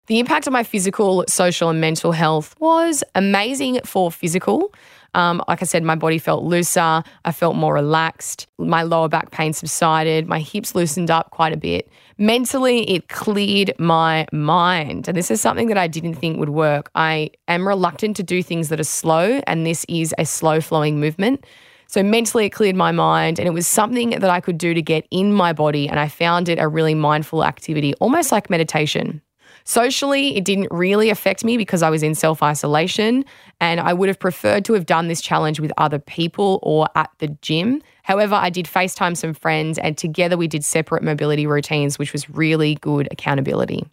The 0.07 0.19
impact 0.19 0.47
on 0.47 0.53
my 0.53 0.63
physical, 0.63 1.25
social, 1.27 1.69
and 1.69 1.79
mental 1.79 2.11
health 2.11 2.55
was 2.59 3.03
amazing 3.15 3.81
for 3.85 4.11
physical. 4.11 4.73
Um, 5.13 5.43
like 5.47 5.61
I 5.61 5.65
said, 5.65 5.83
my 5.83 5.95
body 5.95 6.17
felt 6.17 6.43
looser. 6.43 7.03
I 7.25 7.31
felt 7.31 7.55
more 7.55 7.73
relaxed. 7.73 8.47
My 8.57 8.83
lower 8.83 9.09
back 9.09 9.31
pain 9.31 9.53
subsided. 9.53 10.27
My 10.27 10.39
hips 10.39 10.73
loosened 10.75 11.11
up 11.11 11.31
quite 11.31 11.53
a 11.53 11.57
bit. 11.57 11.89
Mentally, 12.17 12.89
it 12.89 13.09
cleared 13.09 13.73
my 13.77 14.27
mind. 14.31 15.07
And 15.07 15.17
this 15.17 15.31
is 15.31 15.41
something 15.41 15.67
that 15.67 15.77
I 15.77 15.87
didn't 15.87 16.15
think 16.15 16.39
would 16.39 16.49
work. 16.49 16.89
I 16.95 17.31
am 17.47 17.67
reluctant 17.67 18.15
to 18.17 18.23
do 18.23 18.41
things 18.41 18.69
that 18.69 18.79
are 18.79 18.85
slow, 18.85 19.41
and 19.47 19.65
this 19.65 19.85
is 19.89 20.13
a 20.17 20.25
slow 20.25 20.61
flowing 20.61 20.99
movement. 20.99 21.45
So 21.87 22.01
mentally, 22.03 22.45
it 22.45 22.51
cleared 22.51 22.77
my 22.77 22.93
mind, 22.93 23.37
and 23.37 23.47
it 23.47 23.51
was 23.51 23.67
something 23.67 24.11
that 24.11 24.29
I 24.29 24.39
could 24.39 24.57
do 24.57 24.73
to 24.73 24.81
get 24.81 25.05
in 25.11 25.33
my 25.33 25.51
body. 25.51 25.89
And 25.89 25.99
I 25.99 26.07
found 26.07 26.47
it 26.47 26.57
a 26.57 26.69
really 26.69 26.95
mindful 26.95 27.43
activity, 27.43 27.93
almost 27.95 28.31
like 28.31 28.49
meditation. 28.49 29.21
Socially, 29.63 30.35
it 30.35 30.45
didn't 30.45 30.67
really 30.71 31.09
affect 31.09 31.43
me 31.43 31.57
because 31.57 31.81
I 31.81 31.89
was 31.89 32.03
in 32.03 32.15
self 32.15 32.41
isolation, 32.43 33.25
and 33.59 33.79
I 33.79 33.93
would 33.93 34.09
have 34.09 34.19
preferred 34.19 34.65
to 34.65 34.73
have 34.73 34.85
done 34.85 35.07
this 35.07 35.21
challenge 35.21 35.59
with 35.59 35.71
other 35.77 35.99
people 35.99 36.59
or 36.63 36.87
at 36.95 37.09
the 37.19 37.27
gym. 37.41 37.81
However, 38.03 38.35
I 38.35 38.49
did 38.49 38.65
FaceTime 38.65 39.15
some 39.15 39.33
friends, 39.33 39.77
and 39.77 39.97
together 39.97 40.37
we 40.37 40.47
did 40.47 40.65
separate 40.65 41.03
mobility 41.03 41.45
routines, 41.45 41.99
which 41.99 42.13
was 42.13 42.29
really 42.29 42.75
good 42.75 43.07
accountability. 43.11 43.85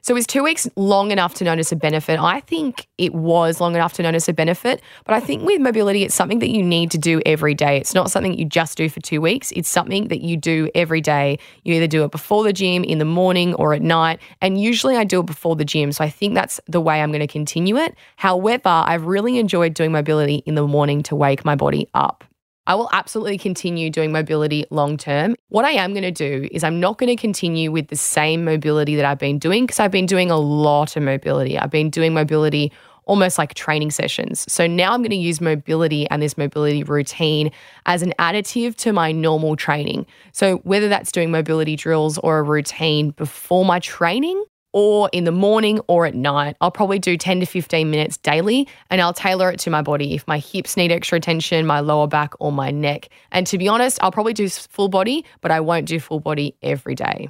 So 0.00 0.16
is 0.16 0.26
two 0.26 0.42
weeks 0.42 0.68
long 0.76 1.10
enough 1.10 1.34
to 1.34 1.44
notice 1.44 1.70
a 1.72 1.76
benefit? 1.76 2.18
I 2.18 2.40
think 2.40 2.86
it 2.98 3.14
was 3.14 3.60
long 3.60 3.74
enough 3.74 3.92
to 3.94 4.02
notice 4.02 4.28
a 4.28 4.32
benefit, 4.32 4.80
but 5.04 5.14
I 5.14 5.20
think 5.20 5.44
with 5.44 5.60
mobility, 5.60 6.02
it's 6.02 6.14
something 6.14 6.38
that 6.38 6.50
you 6.50 6.62
need 6.62 6.90
to 6.92 6.98
do 6.98 7.20
every 7.26 7.52
day. 7.52 7.76
It's 7.76 7.94
not 7.94 8.10
something 8.10 8.38
you 8.38 8.44
just 8.44 8.78
do 8.78 8.88
for 8.88 9.00
two 9.00 9.20
weeks. 9.20 9.52
It's 9.52 9.68
something 9.68 10.08
that 10.08 10.20
you 10.22 10.36
do 10.36 10.70
every 10.74 11.00
day. 11.00 11.38
You 11.64 11.74
either 11.74 11.88
do 11.88 12.04
it 12.04 12.10
before 12.10 12.44
the 12.44 12.52
gym, 12.52 12.84
in 12.84 12.98
the 12.98 13.04
morning, 13.04 13.54
or 13.54 13.74
at 13.74 13.82
night. 13.82 14.20
And 14.40 14.58
usually 14.58 14.96
I 14.96 15.04
do 15.04 15.20
it 15.20 15.26
before 15.26 15.56
the 15.56 15.64
gym. 15.64 15.92
So 15.92 16.04
I 16.04 16.10
think 16.10 16.34
that's 16.34 16.60
the 16.66 16.80
way 16.80 17.02
I'm 17.02 17.10
going 17.10 17.20
to 17.20 17.26
continue 17.26 17.76
it. 17.76 17.94
However, 18.16 18.68
I've 18.68 19.04
really 19.04 19.38
enjoyed 19.38 19.74
doing 19.74 19.92
mobility 19.92 20.36
in 20.46 20.54
the 20.54 20.66
morning 20.66 21.02
to 21.04 21.16
wake 21.16 21.44
my 21.44 21.56
body 21.56 21.88
up. 21.92 22.24
I 22.68 22.74
will 22.74 22.90
absolutely 22.92 23.38
continue 23.38 23.88
doing 23.88 24.12
mobility 24.12 24.66
long 24.70 24.98
term. 24.98 25.36
What 25.48 25.64
I 25.64 25.70
am 25.70 25.94
going 25.94 26.02
to 26.02 26.10
do 26.10 26.46
is 26.52 26.62
I'm 26.62 26.78
not 26.78 26.98
going 26.98 27.08
to 27.08 27.16
continue 27.16 27.72
with 27.72 27.88
the 27.88 27.96
same 27.96 28.44
mobility 28.44 28.94
that 28.94 29.06
I've 29.06 29.18
been 29.18 29.38
doing 29.38 29.64
because 29.64 29.80
I've 29.80 29.90
been 29.90 30.04
doing 30.04 30.30
a 30.30 30.36
lot 30.36 30.94
of 30.94 31.02
mobility. 31.02 31.58
I've 31.58 31.70
been 31.70 31.88
doing 31.88 32.12
mobility 32.12 32.70
almost 33.06 33.38
like 33.38 33.54
training 33.54 33.90
sessions. 33.90 34.44
So 34.52 34.66
now 34.66 34.92
I'm 34.92 35.00
going 35.00 35.10
to 35.10 35.16
use 35.16 35.40
mobility 35.40 36.06
and 36.10 36.20
this 36.20 36.36
mobility 36.36 36.84
routine 36.84 37.50
as 37.86 38.02
an 38.02 38.12
additive 38.18 38.76
to 38.76 38.92
my 38.92 39.12
normal 39.12 39.56
training. 39.56 40.04
So 40.32 40.58
whether 40.58 40.90
that's 40.90 41.10
doing 41.10 41.30
mobility 41.30 41.74
drills 41.74 42.18
or 42.18 42.38
a 42.38 42.42
routine 42.42 43.12
before 43.12 43.64
my 43.64 43.78
training 43.78 44.44
or 44.72 45.08
in 45.12 45.24
the 45.24 45.32
morning 45.32 45.80
or 45.88 46.06
at 46.06 46.14
night. 46.14 46.56
I'll 46.60 46.70
probably 46.70 46.98
do 46.98 47.16
10 47.16 47.40
to 47.40 47.46
15 47.46 47.90
minutes 47.90 48.16
daily 48.18 48.68
and 48.90 49.00
I'll 49.00 49.12
tailor 49.12 49.50
it 49.50 49.58
to 49.60 49.70
my 49.70 49.82
body. 49.82 50.14
If 50.14 50.26
my 50.28 50.38
hips 50.38 50.76
need 50.76 50.92
extra 50.92 51.16
attention, 51.16 51.66
my 51.66 51.80
lower 51.80 52.06
back 52.06 52.34
or 52.40 52.52
my 52.52 52.70
neck. 52.70 53.08
And 53.32 53.46
to 53.46 53.58
be 53.58 53.68
honest, 53.68 53.98
I'll 54.02 54.12
probably 54.12 54.34
do 54.34 54.48
full 54.48 54.88
body, 54.88 55.24
but 55.40 55.50
I 55.50 55.60
won't 55.60 55.86
do 55.86 55.98
full 56.00 56.20
body 56.20 56.54
every 56.62 56.94
day. 56.94 57.28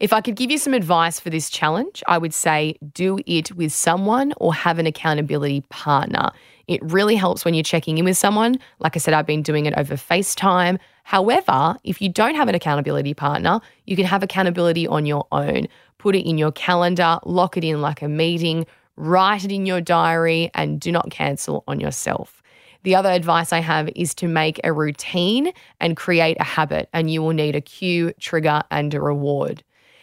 If 0.00 0.12
I 0.12 0.20
could 0.20 0.34
give 0.34 0.50
you 0.50 0.58
some 0.58 0.74
advice 0.74 1.20
for 1.20 1.30
this 1.30 1.48
challenge, 1.48 2.02
I 2.08 2.18
would 2.18 2.34
say 2.34 2.74
do 2.92 3.20
it 3.24 3.54
with 3.54 3.72
someone 3.72 4.32
or 4.38 4.52
have 4.52 4.80
an 4.80 4.86
accountability 4.86 5.60
partner. 5.70 6.30
It 6.66 6.82
really 6.82 7.14
helps 7.14 7.44
when 7.44 7.54
you're 7.54 7.62
checking 7.62 7.98
in 7.98 8.04
with 8.04 8.18
someone. 8.18 8.56
Like 8.80 8.96
I 8.96 8.98
said, 8.98 9.14
I've 9.14 9.26
been 9.26 9.42
doing 9.42 9.66
it 9.66 9.74
over 9.76 9.94
FaceTime. 9.94 10.78
However, 11.02 11.76
if 11.84 12.00
you 12.00 12.08
don't 12.08 12.36
have 12.36 12.48
an 12.48 12.54
accountability 12.54 13.14
partner, 13.14 13.60
you 13.86 13.96
can 13.96 14.06
have 14.06 14.22
accountability 14.22 14.86
on 14.86 15.04
your 15.04 15.26
own 15.32 15.68
put 16.02 16.16
it 16.16 16.28
in 16.28 16.36
your 16.36 16.50
calendar, 16.50 17.20
lock 17.24 17.56
it 17.56 17.62
in 17.62 17.80
like 17.80 18.02
a 18.02 18.08
meeting, 18.08 18.66
write 18.96 19.44
it 19.44 19.52
in 19.52 19.66
your 19.66 19.80
diary, 19.80 20.50
and 20.52 20.80
do 20.80 20.90
not 20.90 21.08
cancel 21.12 21.62
on 21.68 21.78
yourself. 21.78 22.42
The 22.82 22.96
other 22.96 23.10
advice 23.10 23.52
I 23.52 23.60
have 23.60 23.88
is 23.94 24.12
to 24.16 24.26
make 24.26 24.60
a 24.64 24.72
routine 24.72 25.52
and 25.78 25.96
create 25.96 26.36
a 26.40 26.44
habit, 26.44 26.88
and 26.92 27.08
you 27.08 27.22
will 27.22 27.32
need 27.32 27.54
a 27.54 27.60
cue, 27.60 28.12
trigger, 28.18 28.62
and 28.68 28.92
a 28.92 29.00
reward. 29.00 29.62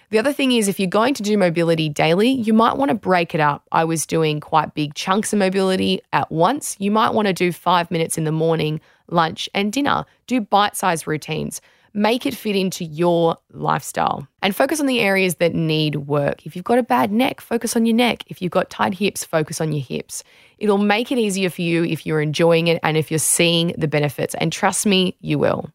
The 0.10 0.20
other 0.20 0.32
thing 0.32 0.54
is, 0.54 0.70
if 0.70 0.80
you're 0.80 0.88
going 0.88 1.16
to 1.16 1.24
do 1.24 1.38
mobility 1.38 1.90
daily, 1.90 2.30
you 2.30 2.54
might 2.54 2.78
want 2.78 2.90
to 2.90 2.96
break 2.96 3.36
it 3.36 3.42
up. 3.42 3.68
I 3.74 3.84
was 3.84 4.06
doing 4.06 4.40
quite 4.40 4.74
big 4.74 4.94
chunks 4.94 5.34
of 5.34 5.40
mobility 5.40 6.02
at 6.14 6.32
once. 6.32 6.78
You 6.80 6.92
might 6.92 7.14
want 7.14 7.28
to 7.28 7.34
do 7.34 7.52
five 7.52 7.92
minutes 7.92 8.18
in 8.18 8.24
the 8.24 8.32
morning, 8.32 8.80
lunch, 9.12 9.50
and 9.54 9.72
dinner. 9.72 10.06
Do 10.28 10.42
bite 10.42 10.76
sized 10.76 11.08
routines 11.08 11.62
make 11.94 12.26
it 12.26 12.36
fit 12.36 12.56
into 12.56 12.86
your 12.86 13.38
lifestyle 13.52 14.28
and 14.42 14.56
focus 14.56 14.80
on 14.80 14.86
the 14.86 15.00
areas 15.00 15.36
that 15.36 15.54
need 15.54 15.96
work. 15.96 16.46
If 16.46 16.56
you've 16.56 16.66
got 16.66 16.78
a 16.78 16.84
bad 16.84 17.12
neck, 17.12 17.42
focus 17.42 17.76
on 17.76 17.86
your 17.86 17.96
neck. 17.96 18.24
If 18.28 18.42
you've 18.42 18.52
got 18.52 18.70
tight 18.70 18.94
hips, 18.94 19.24
focus 19.24 19.60
on 19.60 19.72
your 19.72 19.84
hips. 19.84 20.24
It'll 20.58 20.78
make 20.78 21.12
it 21.12 21.18
easier 21.18 21.50
for 21.50 21.62
you 21.62 21.84
if 21.84 22.06
you're 22.06 22.22
enjoying 22.22 22.68
it 22.68 22.80
and 22.84 22.98
if 22.98 23.10
you're 23.12 23.20
seeing 23.20 23.74
the 23.78 23.88
benefits. 23.88 24.36
And 24.36 24.52
trust 24.52 24.86
me, 24.86 25.16
you 25.22 25.40
will. 25.40 25.72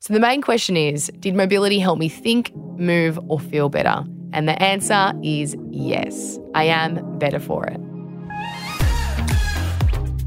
So 0.00 0.14
the 0.14 0.20
main 0.20 0.40
question 0.40 0.76
is 0.76 1.10
Did 1.18 1.34
mobility 1.34 1.78
help 1.78 1.98
me 1.98 2.08
think, 2.08 2.54
move, 2.56 3.18
or 3.28 3.38
feel 3.38 3.68
better? 3.68 4.04
And 4.32 4.48
the 4.48 4.60
answer 4.62 5.12
is 5.22 5.56
yes, 5.70 6.38
I 6.54 6.64
am 6.64 7.18
better 7.18 7.40
for 7.40 7.66
it. 7.66 7.89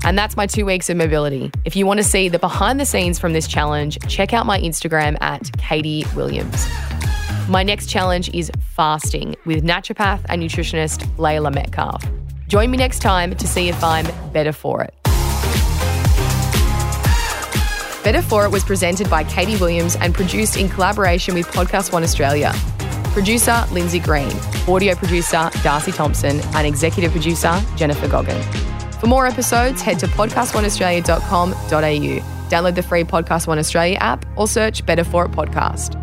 And 0.04 0.18
that's 0.18 0.36
my 0.36 0.48
two 0.48 0.66
weeks 0.66 0.90
of 0.90 0.98
mobility. 0.98 1.52
If 1.64 1.76
you 1.76 1.86
want 1.86 2.00
to 2.00 2.04
see 2.04 2.28
the 2.30 2.40
behind 2.40 2.80
the 2.80 2.86
scenes 2.86 3.20
from 3.20 3.34
this 3.34 3.48
challenge, 3.48 3.98
check 4.08 4.34
out 4.34 4.46
my 4.46 4.60
Instagram 4.60 5.18
at 5.22 5.50
Katie 5.58 6.06
Williams. 6.16 6.68
My 7.48 7.64
next 7.64 7.88
challenge 7.88 8.30
is 8.34 8.52
fasting 8.76 9.36
with 9.46 9.64
naturopath 9.64 10.22
and 10.30 10.42
nutritionist 10.42 11.06
Layla 11.18 11.54
Metcalf. 11.54 12.04
Join 12.48 12.70
me 12.72 12.78
next 12.78 13.00
time 13.00 13.36
to 13.36 13.48
see 13.48 13.70
if 13.70 13.84
I'm 13.84 14.06
better 14.32 14.52
for 14.52 14.84
it. 14.84 14.94
Better 18.04 18.22
For 18.22 18.44
It 18.44 18.52
was 18.52 18.66
presented 18.66 19.10
by 19.10 19.24
Katie 19.24 19.56
Williams 19.56 19.96
and 19.96 20.14
produced 20.14 20.58
in 20.58 20.68
collaboration 20.68 21.34
with 21.36 21.48
Podcast 21.48 21.94
One 21.94 22.04
Australia. 22.04 22.52
Producer 23.14 23.64
Lindsay 23.72 24.00
Green, 24.00 24.32
audio 24.68 24.94
producer 24.96 25.50
Darcy 25.64 25.94
Thompson, 25.94 26.42
and 26.54 26.68
executive 26.68 27.12
producer 27.12 27.62
Jennifer 27.78 28.10
Goggin. 28.10 28.73
For 29.04 29.08
more 29.08 29.28
episodes, 29.28 29.82
head 29.82 30.00
to 30.00 30.08
podcastoneaustralia.com.au. 30.08 32.50
Download 32.50 32.74
the 32.74 32.82
free 32.82 33.04
Podcast 33.04 33.48
One 33.48 33.60
Australia 33.60 33.98
app 34.00 34.26
or 34.38 34.48
search 34.48 34.86
Better 34.86 35.04
For 35.04 35.26
It 35.26 35.32
Podcast. 35.32 36.00